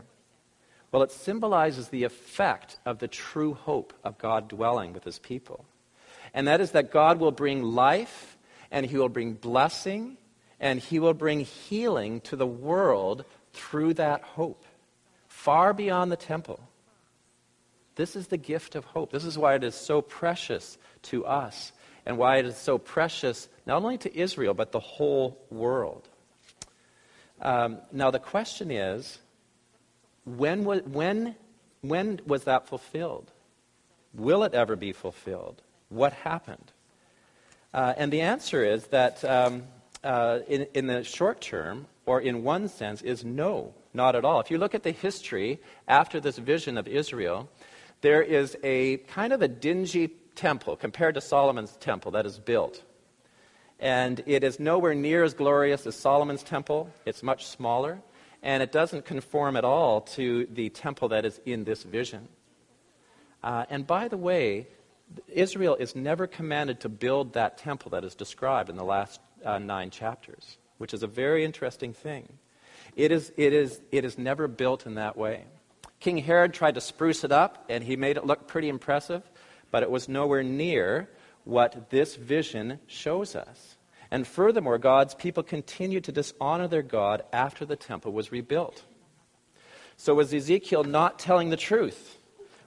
Well, 0.91 1.03
it 1.03 1.11
symbolizes 1.11 1.89
the 1.89 2.05
effect 2.05 2.79
of 2.85 2.99
the 2.99 3.09
true 3.09 3.53
hope 3.53 3.93
of 4.03 4.17
God 4.17 4.47
dwelling 4.47 4.93
with 4.93 5.03
his 5.03 5.19
people. 5.19 5.65
And 6.33 6.47
that 6.47 6.61
is 6.61 6.71
that 6.71 6.89
God 6.89 7.19
will 7.19 7.33
bring 7.33 7.63
life, 7.63 8.37
and 8.71 8.85
he 8.85 8.97
will 8.97 9.09
bring 9.09 9.33
blessing, 9.33 10.15
and 10.59 10.79
he 10.79 10.99
will 10.99 11.13
bring 11.13 11.41
healing 11.41 12.21
to 12.21 12.37
the 12.37 12.47
world 12.47 13.25
through 13.51 13.95
that 13.95 14.21
hope, 14.21 14.63
far 15.27 15.73
beyond 15.73 16.13
the 16.13 16.17
temple. 16.17 16.61
This 17.95 18.15
is 18.15 18.27
the 18.27 18.37
gift 18.37 18.75
of 18.75 18.85
hope. 18.85 19.11
This 19.11 19.25
is 19.25 19.37
why 19.37 19.55
it 19.55 19.65
is 19.65 19.75
so 19.75 20.01
precious 20.01 20.77
to 21.03 21.25
us, 21.25 21.73
and 22.05 22.17
why 22.17 22.37
it 22.37 22.45
is 22.45 22.57
so 22.57 22.77
precious 22.77 23.47
not 23.65 23.81
only 23.81 23.97
to 23.99 24.15
Israel, 24.17 24.53
but 24.53 24.71
the 24.71 24.79
whole 24.79 25.39
world. 25.49 26.07
Um, 27.41 27.79
now, 27.91 28.11
the 28.11 28.19
question 28.19 28.71
is 28.71 29.19
when 30.23 30.63
was, 30.63 30.81
when, 30.83 31.35
when 31.81 32.21
was 32.25 32.43
that 32.43 32.67
fulfilled? 32.67 33.31
Will 34.13 34.43
it 34.43 34.53
ever 34.53 34.75
be 34.75 34.93
fulfilled? 34.93 35.61
What 35.89 36.13
happened? 36.13 36.71
Uh, 37.73 37.93
and 37.97 38.11
the 38.11 38.21
answer 38.21 38.63
is 38.63 38.87
that 38.87 39.23
um, 39.25 39.63
uh, 40.03 40.39
in, 40.47 40.67
in 40.73 40.87
the 40.87 41.03
short 41.03 41.41
term, 41.41 41.87
or 42.05 42.21
in 42.21 42.43
one 42.43 42.69
sense, 42.69 43.01
is 43.01 43.25
no, 43.25 43.73
not 43.93 44.15
at 44.15 44.23
all. 44.23 44.39
If 44.39 44.49
you 44.49 44.57
look 44.57 44.73
at 44.73 44.83
the 44.83 44.91
history 44.91 45.59
after 45.87 46.19
this 46.19 46.37
vision 46.37 46.77
of 46.77 46.87
Israel, 46.87 47.49
there 48.01 48.21
is 48.21 48.55
a 48.63 48.97
kind 48.97 49.33
of 49.33 49.41
a 49.41 49.47
dingy 49.47 50.07
temple 50.35 50.75
compared 50.75 51.15
to 51.15 51.21
Solomon's 51.21 51.75
temple 51.77 52.11
that 52.11 52.25
is 52.25 52.39
built. 52.39 52.83
And 53.79 54.23
it 54.25 54.43
is 54.43 54.59
nowhere 54.59 54.93
near 54.93 55.23
as 55.23 55.33
glorious 55.33 55.85
as 55.85 55.95
Solomon's 55.95 56.43
temple, 56.43 56.89
it's 57.05 57.23
much 57.23 57.45
smaller 57.45 58.01
and 58.45 58.61
it 58.61 58.71
doesn't 58.71 59.05
conform 59.05 59.57
at 59.57 59.65
all 59.65 60.01
to 60.01 60.47
the 60.51 60.69
temple 60.69 61.09
that 61.09 61.25
is 61.25 61.41
in 61.45 61.63
this 61.63 61.81
vision. 61.81 62.27
Uh, 63.43 63.65
and 63.71 63.85
by 63.87 64.07
the 64.07 64.17
way, 64.17 64.67
Israel 65.27 65.75
is 65.75 65.95
never 65.95 66.27
commanded 66.27 66.79
to 66.81 66.89
build 66.89 67.33
that 67.33 67.57
temple 67.57 67.89
that 67.91 68.03
is 68.03 68.13
described 68.13 68.69
in 68.69 68.75
the 68.75 68.83
last 68.83 69.19
uh, 69.43 69.57
nine 69.57 69.89
chapters, 69.89 70.57
which 70.77 70.93
is 70.93 71.01
a 71.01 71.07
very 71.07 71.43
interesting 71.43 71.91
thing. 71.91 72.27
It 72.95 73.11
is, 73.11 73.33
it, 73.35 73.51
is, 73.51 73.81
it 73.91 74.05
is 74.05 74.17
never 74.17 74.47
built 74.47 74.85
in 74.85 74.95
that 74.95 75.17
way. 75.17 75.45
King 75.99 76.17
Herod 76.17 76.53
tried 76.53 76.75
to 76.75 76.81
spruce 76.81 77.23
it 77.23 77.31
up, 77.31 77.65
and 77.67 77.83
he 77.83 77.95
made 77.95 78.15
it 78.15 78.27
look 78.27 78.47
pretty 78.47 78.69
impressive, 78.69 79.23
but 79.75 79.83
it 79.83 79.91
was 79.91 80.07
nowhere 80.07 80.41
near 80.41 81.09
what 81.43 81.89
this 81.89 82.15
vision 82.15 82.79
shows 82.87 83.35
us. 83.35 83.75
And 84.09 84.25
furthermore, 84.25 84.77
God's 84.77 85.13
people 85.13 85.43
continued 85.43 86.05
to 86.05 86.13
dishonor 86.13 86.69
their 86.69 86.81
God 86.81 87.23
after 87.33 87.65
the 87.65 87.75
temple 87.75 88.13
was 88.13 88.31
rebuilt. 88.31 88.85
So, 89.97 90.13
was 90.15 90.33
Ezekiel 90.33 90.85
not 90.85 91.19
telling 91.19 91.49
the 91.49 91.57
truth? 91.57 92.17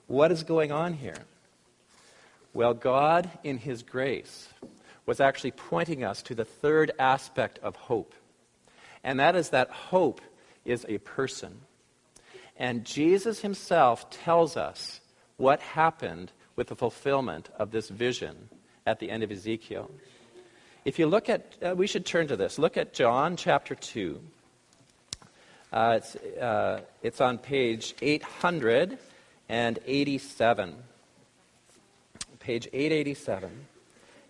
What 0.07 0.31
is 0.31 0.43
going 0.43 0.71
on 0.71 0.93
here? 0.93 1.25
Well, 2.53 2.75
God, 2.75 3.31
in 3.43 3.57
His 3.57 3.83
grace, 3.83 4.51
was 5.07 5.19
actually 5.19 5.53
pointing 5.53 6.05
us 6.05 6.21
to 6.25 6.35
the 6.35 6.45
third 6.45 6.93
aspect 6.99 7.59
of 7.61 7.75
hope. 7.75 8.15
And 9.03 9.19
that 9.19 9.35
is 9.35 9.49
that 9.49 9.71
hope 9.71 10.21
is 10.67 10.85
a 10.91 10.99
person. 10.99 11.63
And 12.59 12.85
Jesus 12.85 13.41
Himself 13.41 14.11
tells 14.11 14.59
us 14.59 15.01
what 15.39 15.61
happened 15.61 16.33
with 16.59 16.67
the 16.67 16.77
fulfillment 16.77 17.49
of 17.57 17.71
this 17.71 17.89
vision 17.89 18.51
at 18.85 18.99
the 18.99 19.13
end 19.13 19.23
of 19.23 19.31
Ezekiel. 19.31 19.89
If 20.85 20.99
you 20.99 21.07
look 21.07 21.29
at, 21.29 21.55
uh, 21.63 21.77
we 21.77 21.87
should 21.87 22.05
turn 22.05 22.27
to 22.27 22.37
this. 22.37 22.59
Look 22.59 22.77
at 22.77 22.93
John 22.93 23.37
chapter 23.37 23.77
2. 23.77 24.21
Uh, 25.73 25.99
it's, 25.99 26.17
uh, 26.17 26.81
it's 27.01 27.21
on 27.21 27.39
page 27.39 27.95
887. 28.03 30.75
Page 32.41 32.67
887. 32.73 33.51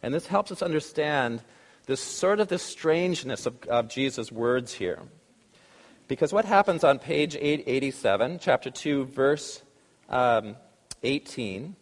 And 0.02 0.12
this 0.12 0.26
helps 0.26 0.52
us 0.52 0.60
understand 0.60 1.40
this 1.86 2.02
sort 2.02 2.40
of 2.40 2.48
the 2.48 2.58
strangeness 2.58 3.46
of, 3.46 3.54
of 3.68 3.88
Jesus' 3.88 4.30
words 4.30 4.74
here. 4.74 5.00
Because 6.08 6.34
what 6.34 6.44
happens 6.44 6.84
on 6.84 6.98
page 6.98 7.36
887, 7.36 8.38
chapter 8.38 8.70
2, 8.70 9.06
verse 9.06 9.62
um, 10.10 10.56
18, 11.02 11.74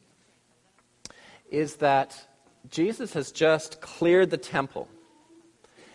is 1.51 1.77
that 1.77 2.27
Jesus 2.71 3.13
has 3.15 3.33
just 3.33 3.81
cleared 3.81 4.31
the 4.31 4.37
temple. 4.37 4.89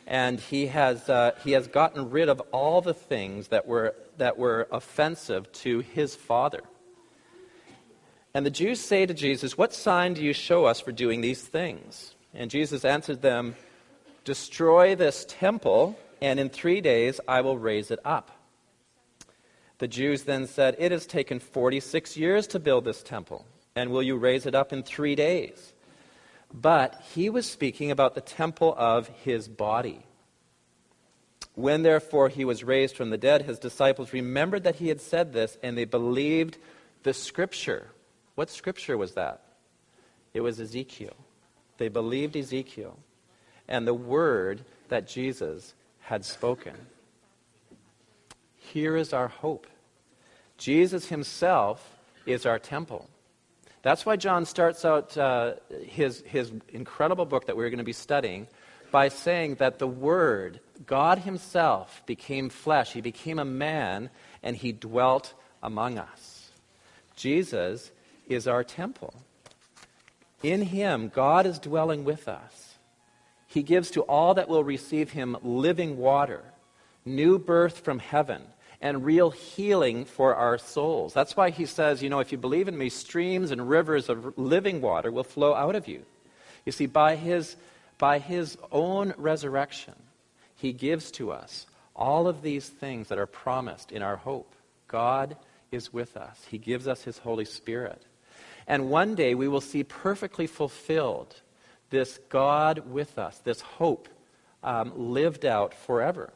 And 0.07 0.39
he 0.39 0.67
has, 0.67 1.09
uh, 1.09 1.31
he 1.43 1.51
has 1.51 1.67
gotten 1.67 2.09
rid 2.09 2.27
of 2.27 2.41
all 2.51 2.81
the 2.81 2.93
things 2.93 3.49
that 3.49 3.67
were, 3.67 3.95
that 4.17 4.37
were 4.37 4.67
offensive 4.71 5.51
to 5.53 5.79
his 5.79 6.15
Father. 6.15 6.61
And 8.33 8.45
the 8.45 8.51
Jews 8.51 8.79
say 8.79 9.05
to 9.05 9.13
Jesus, 9.13 9.57
What 9.57 9.73
sign 9.73 10.13
do 10.13 10.23
you 10.23 10.33
show 10.33 10.65
us 10.65 10.79
for 10.79 10.91
doing 10.91 11.21
these 11.21 11.41
things? 11.41 12.15
And 12.33 12.49
Jesus 12.49 12.85
answered 12.85 13.21
them, 13.21 13.55
Destroy 14.23 14.95
this 14.95 15.25
temple, 15.27 15.97
and 16.21 16.39
in 16.39 16.49
three 16.49 16.79
days 16.81 17.19
I 17.27 17.41
will 17.41 17.57
raise 17.57 17.91
it 17.91 17.99
up. 18.05 18.31
The 19.79 19.87
Jews 19.87 20.23
then 20.23 20.47
said, 20.47 20.75
It 20.79 20.91
has 20.91 21.05
taken 21.05 21.39
46 21.39 22.15
years 22.15 22.47
to 22.47 22.59
build 22.59 22.85
this 22.85 23.03
temple, 23.03 23.45
and 23.75 23.91
will 23.91 24.03
you 24.03 24.15
raise 24.15 24.45
it 24.45 24.55
up 24.55 24.73
in 24.73 24.83
three 24.83 25.15
days? 25.15 25.73
But 26.53 27.01
he 27.13 27.29
was 27.29 27.49
speaking 27.49 27.91
about 27.91 28.15
the 28.15 28.21
temple 28.21 28.75
of 28.77 29.07
his 29.07 29.47
body. 29.47 30.01
When 31.55 31.83
therefore 31.83 32.29
he 32.29 32.45
was 32.45 32.63
raised 32.63 32.95
from 32.95 33.09
the 33.09 33.17
dead, 33.17 33.43
his 33.43 33.59
disciples 33.59 34.13
remembered 34.13 34.63
that 34.63 34.75
he 34.75 34.87
had 34.87 35.01
said 35.01 35.33
this, 35.33 35.57
and 35.61 35.77
they 35.77 35.85
believed 35.85 36.57
the 37.03 37.13
scripture. 37.13 37.87
What 38.35 38.49
scripture 38.49 38.97
was 38.97 39.13
that? 39.13 39.41
It 40.33 40.41
was 40.41 40.59
Ezekiel. 40.59 41.15
They 41.77 41.89
believed 41.89 42.35
Ezekiel 42.35 42.97
and 43.67 43.87
the 43.87 43.93
word 43.93 44.61
that 44.89 45.07
Jesus 45.07 45.73
had 46.01 46.25
spoken. 46.25 46.73
Here 48.57 48.95
is 48.95 49.13
our 49.13 49.29
hope. 49.29 49.67
Jesus 50.57 51.07
himself 51.07 51.97
is 52.25 52.45
our 52.45 52.59
temple. 52.59 53.09
That's 53.81 54.05
why 54.05 54.15
John 54.15 54.45
starts 54.45 54.85
out 54.85 55.17
uh, 55.17 55.53
his, 55.83 56.21
his 56.25 56.51
incredible 56.69 57.25
book 57.25 57.47
that 57.47 57.57
we're 57.57 57.69
going 57.69 57.79
to 57.79 57.83
be 57.83 57.93
studying 57.93 58.47
by 58.91 59.07
saying 59.07 59.55
that 59.55 59.79
the 59.79 59.87
Word, 59.87 60.59
God 60.85 61.19
Himself, 61.19 62.03
became 62.05 62.49
flesh. 62.49 62.93
He 62.93 63.01
became 63.01 63.39
a 63.39 63.45
man 63.45 64.09
and 64.43 64.55
He 64.55 64.71
dwelt 64.71 65.33
among 65.63 65.97
us. 65.97 66.51
Jesus 67.15 67.91
is 68.27 68.47
our 68.47 68.63
temple. 68.63 69.13
In 70.43 70.61
Him, 70.61 71.09
God 71.09 71.45
is 71.45 71.57
dwelling 71.57 72.03
with 72.03 72.27
us. 72.27 72.75
He 73.47 73.63
gives 73.63 73.91
to 73.91 74.01
all 74.01 74.35
that 74.35 74.49
will 74.49 74.63
receive 74.63 75.11
Him 75.11 75.37
living 75.41 75.97
water, 75.97 76.43
new 77.05 77.39
birth 77.39 77.79
from 77.79 77.99
heaven 77.99 78.43
and 78.81 79.05
real 79.05 79.29
healing 79.29 80.05
for 80.05 80.35
our 80.35 80.57
souls. 80.57 81.13
That's 81.13 81.37
why 81.37 81.51
he 81.51 81.65
says, 81.65 82.01
you 82.01 82.09
know, 82.09 82.19
if 82.19 82.31
you 82.31 82.37
believe 82.37 82.67
in 82.67 82.77
me, 82.77 82.89
streams 82.89 83.51
and 83.51 83.69
rivers 83.69 84.09
of 84.09 84.37
living 84.37 84.81
water 84.81 85.11
will 85.11 85.23
flow 85.23 85.53
out 85.53 85.75
of 85.75 85.87
you. 85.87 86.03
You 86.65 86.71
see, 86.71 86.87
by 86.87 87.15
his, 87.15 87.55
by 87.99 88.17
his 88.19 88.57
own 88.71 89.13
resurrection, 89.17 89.93
he 90.55 90.73
gives 90.73 91.11
to 91.11 91.31
us 91.31 91.67
all 91.95 92.27
of 92.27 92.41
these 92.41 92.67
things 92.67 93.09
that 93.09 93.19
are 93.19 93.27
promised 93.27 93.91
in 93.91 94.01
our 94.01 94.15
hope. 94.15 94.53
God 94.87 95.37
is 95.71 95.93
with 95.93 96.17
us, 96.17 96.45
he 96.49 96.57
gives 96.57 96.87
us 96.87 97.03
his 97.03 97.19
Holy 97.19 97.45
Spirit. 97.45 98.01
And 98.67 98.89
one 98.89 99.15
day 99.15 99.35
we 99.35 99.47
will 99.47 99.61
see 99.61 99.83
perfectly 99.83 100.47
fulfilled 100.47 101.41
this 101.89 102.19
God 102.29 102.89
with 102.89 103.17
us, 103.19 103.37
this 103.39 103.61
hope 103.61 104.07
um, 104.63 104.93
lived 104.95 105.45
out 105.45 105.73
forever. 105.73 106.31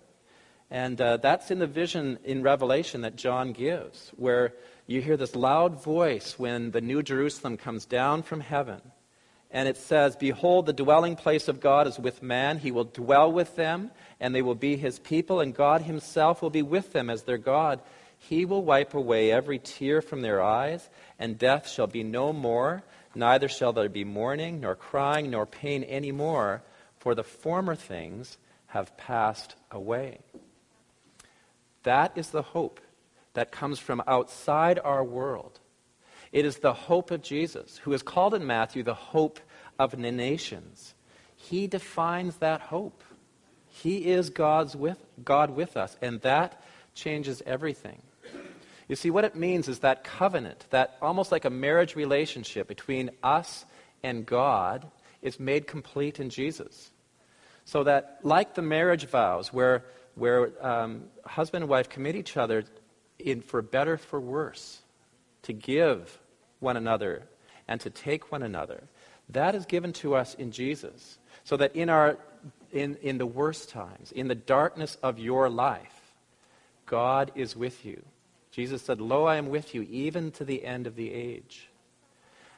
And 0.72 1.00
uh, 1.00 1.18
that's 1.18 1.52
in 1.52 1.60
the 1.60 1.68
vision 1.68 2.18
in 2.24 2.42
Revelation 2.42 3.02
that 3.02 3.16
John 3.16 3.54
gives, 3.54 4.12
where 4.16 4.54
you 4.88 5.02
hear 5.02 5.18
this 5.18 5.36
loud 5.36 5.84
voice 5.84 6.38
when 6.40 6.72
the 6.72 6.82
New 6.82 7.04
Jerusalem 7.04 7.58
comes 7.58 7.86
down 7.86 8.24
from 8.24 8.40
heaven. 8.40 8.82
And 9.52 9.70
it 9.70 9.78
says, 9.78 10.16
Behold, 10.16 10.66
the 10.66 10.74
dwelling 10.74 11.16
place 11.16 11.48
of 11.48 11.62
God 11.62 11.88
is 11.88 12.00
with 12.00 12.22
man. 12.22 12.58
He 12.60 12.72
will 12.72 12.84
dwell 12.84 13.32
with 13.32 13.56
them, 13.56 13.92
and 14.20 14.34
they 14.34 14.42
will 14.42 14.56
be 14.56 14.76
his 14.76 15.00
people, 15.00 15.40
and 15.40 15.56
God 15.56 15.82
himself 15.84 16.42
will 16.42 16.50
be 16.50 16.62
with 16.62 16.94
them 16.94 17.10
as 17.10 17.24
their 17.24 17.38
God. 17.38 17.80
He 18.18 18.44
will 18.44 18.64
wipe 18.64 18.94
away 18.94 19.32
every 19.32 19.60
tear 19.60 20.02
from 20.02 20.22
their 20.22 20.42
eyes, 20.42 20.90
and 21.20 21.38
death 21.38 21.70
shall 21.70 21.88
be 21.88 22.04
no 22.04 22.34
more. 22.34 22.84
Neither 23.14 23.48
shall 23.48 23.72
there 23.72 23.88
be 23.88 24.04
mourning, 24.04 24.62
nor 24.62 24.76
crying, 24.76 25.30
nor 25.30 25.46
pain 25.46 25.84
any 25.84 26.12
more, 26.12 26.64
for 26.98 27.16
the 27.16 27.24
former 27.24 27.76
things 27.76 28.38
have 28.68 28.98
passed 28.98 29.56
away. 29.72 30.20
That 31.86 32.12
is 32.16 32.30
the 32.30 32.42
hope 32.42 32.82
that 33.34 33.52
comes 33.52 33.80
from 33.80 34.04
outside 34.06 34.80
our 34.84 35.04
world. 35.04 35.60
It 36.32 36.46
is 36.46 36.58
the 36.58 36.74
hope 36.74 37.12
of 37.12 37.22
Jesus, 37.22 37.78
who 37.78 37.94
is 37.94 38.04
called 38.04 38.34
in 38.34 38.46
Matthew 38.46 38.84
the 38.84 38.94
hope 38.94 39.40
of 39.80 39.92
the 39.92 40.12
nations. 40.12 40.94
He 41.36 41.68
defines 41.68 42.38
that 42.38 42.60
hope. 42.60 43.04
He 43.68 44.08
is 44.12 44.30
God's 44.30 44.76
with, 44.76 44.98
God 45.24 45.52
with 45.52 45.78
us, 45.78 45.96
and 46.02 46.22
that 46.22 46.62
changes 46.94 47.42
everything. 47.46 48.02
You 48.88 48.96
see, 48.96 49.10
what 49.10 49.26
it 49.26 49.36
means 49.36 49.68
is 49.68 49.80
that 49.80 50.04
covenant, 50.04 50.66
that 50.70 50.98
almost 51.02 51.32
like 51.32 51.46
a 51.46 51.50
marriage 51.50 51.96
relationship 51.96 52.68
between 52.68 53.12
us 53.24 53.66
and 54.04 54.26
God, 54.26 54.88
is 55.22 55.40
made 55.40 55.68
complete 55.68 56.20
in 56.20 56.30
Jesus. 56.30 56.92
So 57.66 57.84
that, 57.84 58.20
like 58.24 58.54
the 58.54 58.62
marriage 58.62 59.06
vows, 59.06 59.52
where, 59.52 59.84
where 60.16 60.52
um, 60.66 61.04
husband 61.26 61.64
and 61.64 61.70
wife 61.70 61.90
commit 61.90 62.16
each 62.16 62.38
other 62.38 62.64
in 63.20 63.42
for 63.42 63.62
better, 63.62 63.98
for 63.98 64.20
worse, 64.20 64.82
to 65.44 65.54
give 65.54 66.20
one 66.60 66.78
another 66.78 67.24
and 67.68 67.80
to 67.82 67.90
take 67.90 68.32
one 68.32 68.44
another, 68.44 68.84
that 69.30 69.56
is 69.56 69.66
given 69.66 69.94
to 69.94 70.16
us 70.16 70.34
in 70.36 70.52
Jesus. 70.52 71.18
So 71.44 71.58
that 71.58 71.76
in, 71.76 71.90
our, 71.90 72.18
in, 72.72 72.96
in 73.02 73.18
the 73.18 73.26
worst 73.26 73.70
times, 73.70 74.12
in 74.12 74.28
the 74.28 74.36
darkness 74.36 74.98
of 75.04 75.20
your 75.20 75.50
life, 75.50 76.02
God 76.86 77.32
is 77.36 77.56
with 77.56 77.86
you. 77.86 78.04
Jesus 78.52 78.82
said, 78.82 79.02
Lo, 79.02 79.26
I 79.26 79.36
am 79.36 79.50
with 79.50 79.76
you 79.76 79.84
even 79.84 80.32
to 80.32 80.46
the 80.46 80.64
end 80.64 80.88
of 80.88 80.96
the 80.96 81.12
age. 81.12 81.70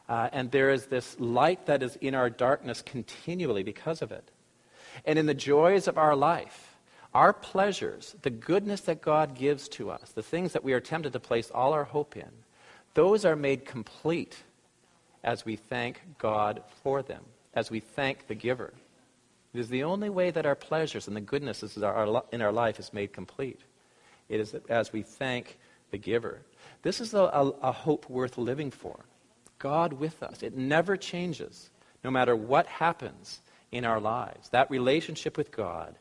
Uh, 0.08 0.30
and 0.32 0.52
there 0.52 0.70
is 0.70 0.86
this 0.86 1.20
light 1.20 1.65
that 1.65 1.84
is 1.84 1.98
in 1.98 2.15
our 2.15 2.30
darkness 2.30 2.82
continually 2.82 3.63
because 3.63 4.02
of 4.02 4.12
it. 4.12 4.30
And 5.06 5.20
in 5.20 5.26
the 5.26 5.34
joys 5.34 5.88
of 5.88 5.98
our 5.98 6.15
life, 6.15 6.77
our 7.17 7.34
pleasures, 7.34 8.15
the 8.21 8.30
goodness 8.30 8.82
that 8.82 9.01
God 9.01 9.34
gives 9.34 9.67
to 9.69 9.89
us, 9.89 10.12
the 10.12 10.21
things 10.21 10.53
that 10.53 10.63
we 10.63 10.73
are 10.73 10.80
tempted 10.80 11.13
to 11.13 11.19
place 11.19 11.49
all 11.49 11.73
our 11.73 11.84
hope 11.84 12.15
in, 12.15 12.30
those 12.93 13.25
are 13.25 13.36
made 13.36 13.65
complete 13.65 14.43
as 15.23 15.43
we 15.43 15.56
thank 15.56 15.99
God 16.19 16.62
for 16.84 17.01
them, 17.01 17.23
as 17.56 17.71
we 17.71 17.80
thank 17.80 18.27
the 18.27 18.36
giver. 18.36 18.71
It 19.51 19.60
is 19.60 19.67
the 19.67 19.84
only 19.84 20.12
way 20.12 20.30
that 20.30 20.45
our 20.45 20.53
pleasures 20.53 21.08
and 21.08 21.15
the 21.15 21.21
goodness 21.21 21.63
in 21.63 22.41
our 22.43 22.51
life 22.51 22.80
is 22.80 22.93
made 22.93 23.13
complete. 23.13 23.62
It 24.30 24.39
is 24.39 24.56
as 24.69 24.93
we 24.93 25.01
thank 25.01 25.58
the 25.89 25.97
giver. 25.97 26.41
This 26.84 27.01
is 27.01 27.15
a, 27.15 27.21
a, 27.21 27.49
a 27.63 27.71
hope 27.71 28.08
worth 28.12 28.38
living 28.38 28.69
for. 28.69 29.06
God 29.58 29.93
with 29.93 30.21
us. 30.21 30.43
It 30.43 30.56
never 30.56 30.95
changes, 30.95 31.71
no 32.03 32.12
matter 32.12 32.36
what 32.36 32.67
happens 32.67 33.41
in 33.71 33.86
our 33.86 33.99
lives. 33.99 34.49
That 34.49 34.69
relationship 34.69 35.36
with 35.36 35.51
God 35.51 35.95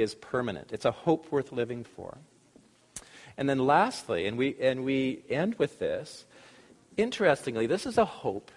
is 0.00 0.14
permanent. 0.14 0.72
It's 0.72 0.84
a 0.84 0.90
hope 0.90 1.30
worth 1.30 1.52
living 1.52 1.84
for. 1.84 2.18
And 3.36 3.48
then 3.48 3.58
lastly, 3.58 4.26
and 4.26 4.36
we, 4.36 4.56
and 4.60 4.84
we 4.84 5.22
end 5.30 5.54
with 5.56 5.78
this, 5.78 6.24
interestingly, 6.96 7.66
this 7.66 7.86
is 7.86 7.96
a 7.96 8.04
hope 8.04 8.50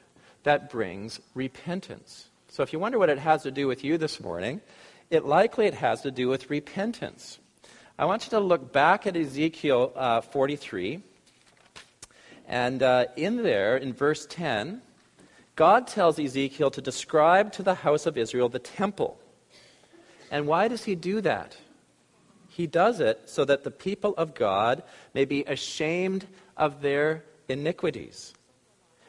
that 0.44 0.70
brings 0.70 1.20
repentance. 1.34 2.28
So 2.50 2.64
if 2.64 2.74
you 2.74 2.80
wonder 2.80 3.00
what 3.00 3.10
it 3.10 3.18
has 3.18 3.44
to 3.44 3.52
do 3.52 3.68
with 3.68 3.84
you 3.84 3.98
this 3.98 4.20
morning, 4.20 4.62
it 5.10 5.26
likely 5.26 5.66
it 5.66 5.74
has 5.76 6.02
to 6.02 6.12
do 6.12 6.28
with 6.28 6.50
repentance. 6.50 7.40
I 7.98 8.06
want 8.06 8.26
you 8.26 8.32
to 8.32 8.40
look 8.40 8.74
back 8.74 9.08
at 9.08 9.16
Ezekiel 9.16 9.94
uh, 9.96 10.22
43. 10.22 11.02
And 12.48 12.84
uh, 12.84 13.06
in 13.16 13.44
there, 13.44 13.78
in 13.78 13.94
verse 13.94 14.26
10, 14.26 14.82
God 15.56 15.88
tells 15.88 16.20
Ezekiel 16.20 16.72
to 16.72 16.82
describe 16.82 17.52
to 17.54 17.64
the 17.64 17.76
house 17.76 18.06
of 18.06 18.18
Israel 18.18 18.50
the 18.50 18.60
temple. 18.60 19.20
And 20.34 20.48
why 20.48 20.67
does 20.67 20.86
he 20.86 20.96
do 20.96 21.22
that? 21.22 21.56
He 22.50 22.65
does 22.65 23.00
it 23.00 23.22
so 23.26 23.46
that 23.46 23.63
the 23.63 23.69
people 23.69 24.15
of 24.17 24.34
God 24.34 24.82
may 25.13 25.26
be 25.26 25.43
ashamed 25.43 26.26
of 26.58 26.82
their 26.82 27.24
iniquities. 27.48 28.34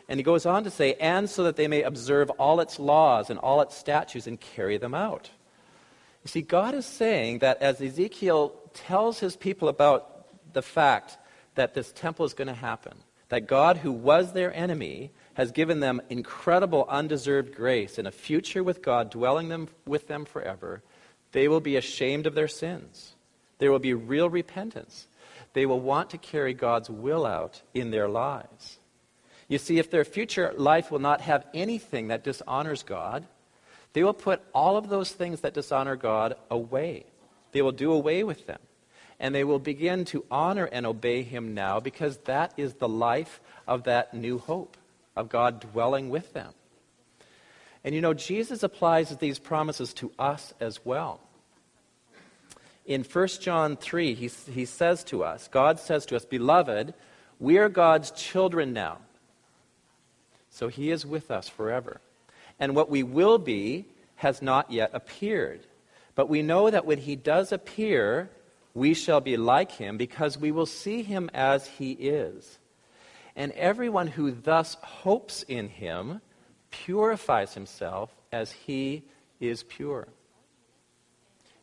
And 0.06 0.20
he 0.20 0.22
goes 0.22 0.44
on 0.44 0.64
to 0.64 0.70
say, 0.70 0.92
and 1.00 1.30
so 1.30 1.44
that 1.44 1.56
they 1.56 1.66
may 1.66 1.82
observe 1.82 2.28
all 2.32 2.60
its 2.60 2.78
laws 2.78 3.30
and 3.30 3.38
all 3.38 3.62
its 3.62 3.74
statutes 3.74 4.26
and 4.26 4.38
carry 4.38 4.76
them 4.76 4.94
out. 4.94 5.30
You 6.24 6.28
see, 6.28 6.42
God 6.42 6.74
is 6.74 6.84
saying 6.84 7.38
that 7.38 7.62
as 7.62 7.80
Ezekiel 7.80 8.54
tells 8.74 9.18
his 9.18 9.34
people 9.34 9.68
about 9.68 10.26
the 10.52 10.60
fact 10.60 11.16
that 11.54 11.72
this 11.72 11.90
temple 11.92 12.26
is 12.26 12.34
going 12.34 12.48
to 12.48 12.54
happen, 12.54 12.98
that 13.30 13.46
God, 13.46 13.78
who 13.78 13.92
was 13.92 14.34
their 14.34 14.54
enemy, 14.54 15.10
has 15.34 15.52
given 15.52 15.80
them 15.80 16.02
incredible 16.10 16.84
undeserved 16.86 17.54
grace 17.54 17.96
and 17.96 18.06
a 18.06 18.12
future 18.12 18.62
with 18.62 18.82
God 18.82 19.10
dwelling 19.10 19.48
them, 19.48 19.68
with 19.86 20.06
them 20.06 20.26
forever, 20.26 20.82
they 21.34 21.48
will 21.48 21.60
be 21.60 21.76
ashamed 21.76 22.26
of 22.26 22.36
their 22.36 22.46
sins. 22.46 23.16
There 23.58 23.72
will 23.72 23.80
be 23.80 23.92
real 23.92 24.30
repentance. 24.30 25.08
They 25.52 25.66
will 25.66 25.80
want 25.80 26.10
to 26.10 26.18
carry 26.18 26.54
God's 26.54 26.88
will 26.88 27.26
out 27.26 27.60
in 27.74 27.90
their 27.90 28.08
lives. 28.08 28.78
You 29.48 29.58
see, 29.58 29.78
if 29.78 29.90
their 29.90 30.04
future 30.04 30.54
life 30.56 30.92
will 30.92 31.00
not 31.00 31.20
have 31.22 31.44
anything 31.52 32.08
that 32.08 32.22
dishonors 32.22 32.84
God, 32.84 33.26
they 33.94 34.04
will 34.04 34.14
put 34.14 34.42
all 34.54 34.76
of 34.76 34.88
those 34.88 35.10
things 35.10 35.40
that 35.40 35.54
dishonor 35.54 35.96
God 35.96 36.36
away. 36.52 37.04
They 37.50 37.62
will 37.62 37.72
do 37.72 37.92
away 37.92 38.22
with 38.22 38.46
them. 38.46 38.60
And 39.18 39.34
they 39.34 39.44
will 39.44 39.58
begin 39.58 40.04
to 40.06 40.24
honor 40.30 40.66
and 40.70 40.86
obey 40.86 41.24
Him 41.24 41.52
now 41.52 41.80
because 41.80 42.16
that 42.26 42.54
is 42.56 42.74
the 42.74 42.88
life 42.88 43.40
of 43.66 43.84
that 43.84 44.14
new 44.14 44.38
hope, 44.38 44.76
of 45.16 45.30
God 45.30 45.58
dwelling 45.72 46.10
with 46.10 46.32
them. 46.32 46.52
And 47.84 47.94
you 47.94 48.00
know, 48.00 48.14
Jesus 48.14 48.62
applies 48.62 49.14
these 49.16 49.38
promises 49.38 49.92
to 49.94 50.10
us 50.18 50.54
as 50.58 50.84
well. 50.84 51.20
In 52.86 53.02
1 53.02 53.28
John 53.40 53.76
3, 53.76 54.14
he, 54.14 54.28
he 54.52 54.64
says 54.64 55.04
to 55.04 55.24
us, 55.24 55.48
God 55.48 55.78
says 55.78 56.06
to 56.06 56.16
us, 56.16 56.24
Beloved, 56.24 56.94
we 57.38 57.58
are 57.58 57.68
God's 57.68 58.10
children 58.10 58.72
now. 58.72 58.98
So 60.50 60.68
He 60.68 60.90
is 60.90 61.04
with 61.04 61.30
us 61.30 61.48
forever. 61.48 62.00
And 62.58 62.76
what 62.76 62.90
we 62.90 63.02
will 63.02 63.38
be 63.38 63.86
has 64.16 64.40
not 64.40 64.70
yet 64.70 64.90
appeared. 64.92 65.60
But 66.14 66.28
we 66.28 66.42
know 66.42 66.70
that 66.70 66.86
when 66.86 66.98
he 66.98 67.16
does 67.16 67.52
appear, 67.52 68.30
we 68.72 68.94
shall 68.94 69.20
be 69.20 69.36
like 69.36 69.72
him 69.72 69.96
because 69.96 70.38
we 70.38 70.52
will 70.52 70.66
see 70.66 71.02
him 71.02 71.30
as 71.34 71.66
he 71.66 71.92
is. 71.92 72.58
And 73.36 73.52
everyone 73.52 74.06
who 74.06 74.30
thus 74.30 74.74
hopes 74.82 75.42
in 75.42 75.68
him 75.68 76.20
purifies 76.74 77.54
himself 77.54 78.10
as 78.32 78.50
he 78.50 79.04
is 79.40 79.62
pure. 79.62 80.08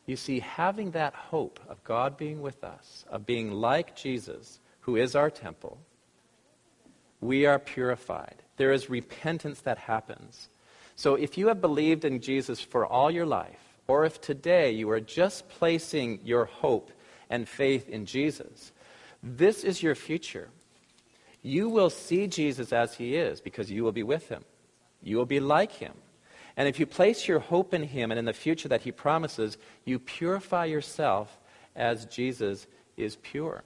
You 0.06 0.16
see, 0.16 0.40
having 0.40 0.92
that 0.92 1.14
hope 1.14 1.60
of 1.68 1.84
God 1.84 2.16
being 2.16 2.40
with 2.40 2.64
us, 2.64 3.04
of 3.10 3.26
being 3.26 3.52
like 3.52 3.94
Jesus, 3.94 4.58
who 4.80 4.96
is 4.96 5.14
our 5.14 5.30
temple, 5.30 5.78
we 7.20 7.46
are 7.46 7.58
purified. 7.58 8.42
There 8.56 8.72
is 8.72 8.90
repentance 8.90 9.60
that 9.60 9.78
happens. 9.78 10.48
So 10.96 11.14
if 11.14 11.38
you 11.38 11.48
have 11.48 11.60
believed 11.60 12.04
in 12.04 12.20
Jesus 12.20 12.60
for 12.60 12.86
all 12.86 13.10
your 13.10 13.26
life, 13.26 13.60
or 13.86 14.04
if 14.04 14.20
today 14.20 14.72
you 14.72 14.90
are 14.90 15.00
just 15.00 15.48
placing 15.48 16.20
your 16.24 16.46
hope 16.46 16.90
and 17.30 17.48
faith 17.48 17.88
in 17.88 18.06
Jesus, 18.06 18.72
this 19.22 19.62
is 19.62 19.82
your 19.82 19.94
future. 19.94 20.48
You 21.42 21.68
will 21.68 21.90
see 21.90 22.26
Jesus 22.26 22.72
as 22.72 22.94
he 22.94 23.14
is 23.14 23.40
because 23.40 23.70
you 23.70 23.84
will 23.84 23.92
be 23.92 24.02
with 24.02 24.28
him. 24.28 24.44
You 25.02 25.16
will 25.16 25.26
be 25.26 25.40
like 25.40 25.72
him. 25.72 25.94
And 26.56 26.68
if 26.68 26.78
you 26.78 26.86
place 26.86 27.26
your 27.26 27.38
hope 27.38 27.72
in 27.72 27.82
him 27.82 28.10
and 28.10 28.18
in 28.18 28.24
the 28.24 28.32
future 28.32 28.68
that 28.68 28.82
he 28.82 28.92
promises, 28.92 29.56
you 29.84 29.98
purify 29.98 30.66
yourself 30.66 31.38
as 31.74 32.04
Jesus 32.06 32.66
is 32.96 33.16
pure. 33.16 33.64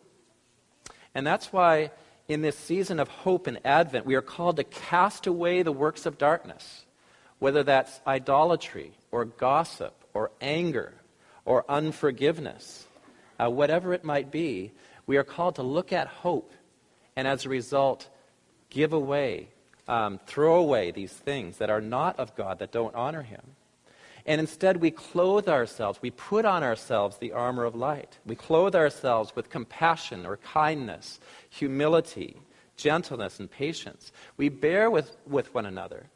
And 1.14 1.26
that's 1.26 1.52
why 1.52 1.90
in 2.28 2.42
this 2.42 2.56
season 2.56 3.00
of 3.00 3.08
hope 3.08 3.46
and 3.46 3.58
Advent, 3.64 4.06
we 4.06 4.14
are 4.14 4.22
called 4.22 4.56
to 4.56 4.64
cast 4.64 5.26
away 5.26 5.62
the 5.62 5.72
works 5.72 6.06
of 6.06 6.18
darkness 6.18 6.86
whether 7.38 7.62
that's 7.62 8.00
idolatry 8.06 8.92
or 9.10 9.24
gossip 9.24 10.04
or 10.14 10.30
anger 10.40 10.94
or 11.44 11.64
unforgiveness, 11.68 12.86
uh, 13.38 13.50
whatever 13.50 13.92
it 13.92 14.04
might 14.04 14.30
be, 14.30 14.72
we 15.06 15.16
are 15.16 15.24
called 15.24 15.56
to 15.56 15.62
look 15.62 15.92
at 15.92 16.06
hope 16.06 16.52
and 17.14 17.28
as 17.28 17.44
a 17.44 17.48
result, 17.48 18.08
give 18.70 18.92
away, 18.92 19.48
um, 19.88 20.18
throw 20.26 20.56
away 20.56 20.90
these 20.90 21.12
things 21.12 21.58
that 21.58 21.70
are 21.70 21.80
not 21.80 22.18
of 22.18 22.34
God, 22.36 22.58
that 22.58 22.72
don't 22.72 22.94
honor 22.94 23.22
Him. 23.22 23.42
And 24.26 24.40
instead, 24.40 24.78
we 24.78 24.90
clothe 24.90 25.48
ourselves, 25.48 26.00
we 26.02 26.10
put 26.10 26.44
on 26.44 26.64
ourselves 26.64 27.18
the 27.18 27.32
armor 27.32 27.64
of 27.64 27.76
light. 27.76 28.18
We 28.26 28.34
clothe 28.34 28.74
ourselves 28.74 29.36
with 29.36 29.50
compassion 29.50 30.26
or 30.26 30.38
kindness, 30.38 31.20
humility, 31.48 32.36
gentleness, 32.76 33.38
and 33.38 33.48
patience. 33.48 34.10
We 34.36 34.48
bear 34.48 34.90
with, 34.90 35.16
with 35.26 35.54
one 35.54 35.64
another. 35.64 36.06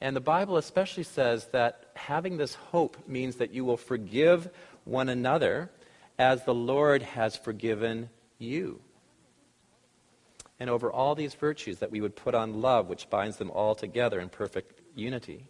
And 0.00 0.14
the 0.14 0.20
Bible 0.20 0.58
especially 0.58 1.04
says 1.04 1.46
that 1.52 1.90
having 1.94 2.36
this 2.36 2.54
hope 2.54 2.96
means 3.08 3.36
that 3.36 3.54
you 3.54 3.64
will 3.64 3.78
forgive 3.78 4.50
one 4.84 5.08
another 5.08 5.70
as 6.18 6.44
the 6.44 6.54
Lord 6.54 7.02
has 7.02 7.36
forgiven 7.36 8.10
you. 8.38 8.80
And 10.58 10.70
over 10.70 10.90
all 10.90 11.14
these 11.14 11.34
virtues, 11.34 11.78
that 11.78 11.90
we 11.90 12.00
would 12.00 12.16
put 12.16 12.34
on 12.34 12.62
love, 12.62 12.88
which 12.88 13.10
binds 13.10 13.36
them 13.36 13.50
all 13.50 13.74
together 13.74 14.20
in 14.20 14.28
perfect 14.28 14.80
unity. 14.94 15.46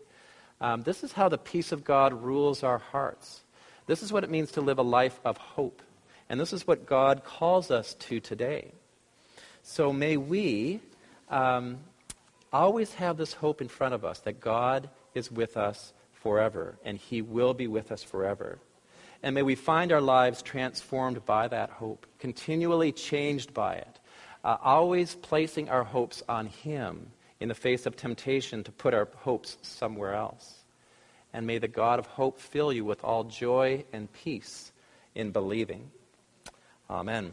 Um, 0.60 0.82
this 0.82 1.04
is 1.04 1.12
how 1.12 1.28
the 1.28 1.38
peace 1.38 1.70
of 1.72 1.84
God 1.84 2.12
rules 2.12 2.62
our 2.62 2.78
hearts. 2.78 3.42
This 3.86 4.02
is 4.02 4.12
what 4.12 4.24
it 4.24 4.30
means 4.30 4.52
to 4.52 4.60
live 4.60 4.78
a 4.78 4.82
life 4.82 5.20
of 5.24 5.36
hope. 5.36 5.82
And 6.28 6.40
this 6.40 6.52
is 6.52 6.66
what 6.66 6.86
God 6.86 7.22
calls 7.24 7.70
us 7.70 7.94
to 7.94 8.18
today. 8.18 8.72
So 9.62 9.92
may 9.92 10.16
we 10.16 10.80
um, 11.28 11.78
always 12.52 12.94
have 12.94 13.16
this 13.16 13.32
hope 13.32 13.60
in 13.60 13.68
front 13.68 13.94
of 13.94 14.04
us 14.04 14.20
that 14.20 14.40
God 14.40 14.88
is 15.14 15.30
with 15.30 15.56
us 15.56 15.92
forever, 16.12 16.76
and 16.84 16.98
He 16.98 17.22
will 17.22 17.54
be 17.54 17.66
with 17.66 17.92
us 17.92 18.02
forever. 18.02 18.58
And 19.22 19.34
may 19.34 19.42
we 19.42 19.54
find 19.54 19.92
our 19.92 20.00
lives 20.00 20.42
transformed 20.42 21.24
by 21.24 21.48
that 21.48 21.70
hope, 21.70 22.06
continually 22.18 22.92
changed 22.92 23.54
by 23.54 23.76
it, 23.76 24.00
uh, 24.46 24.56
always 24.62 25.16
placing 25.16 25.68
our 25.68 25.82
hopes 25.82 26.22
on 26.28 26.46
Him 26.46 27.08
in 27.40 27.48
the 27.48 27.54
face 27.54 27.84
of 27.84 27.96
temptation 27.96 28.62
to 28.62 28.70
put 28.70 28.94
our 28.94 29.08
hopes 29.16 29.58
somewhere 29.62 30.14
else. 30.14 30.62
And 31.32 31.48
may 31.48 31.58
the 31.58 31.66
God 31.66 31.98
of 31.98 32.06
hope 32.06 32.38
fill 32.38 32.72
you 32.72 32.84
with 32.84 33.02
all 33.02 33.24
joy 33.24 33.84
and 33.92 34.10
peace 34.12 34.70
in 35.16 35.32
believing. 35.32 35.90
Amen. 36.88 37.32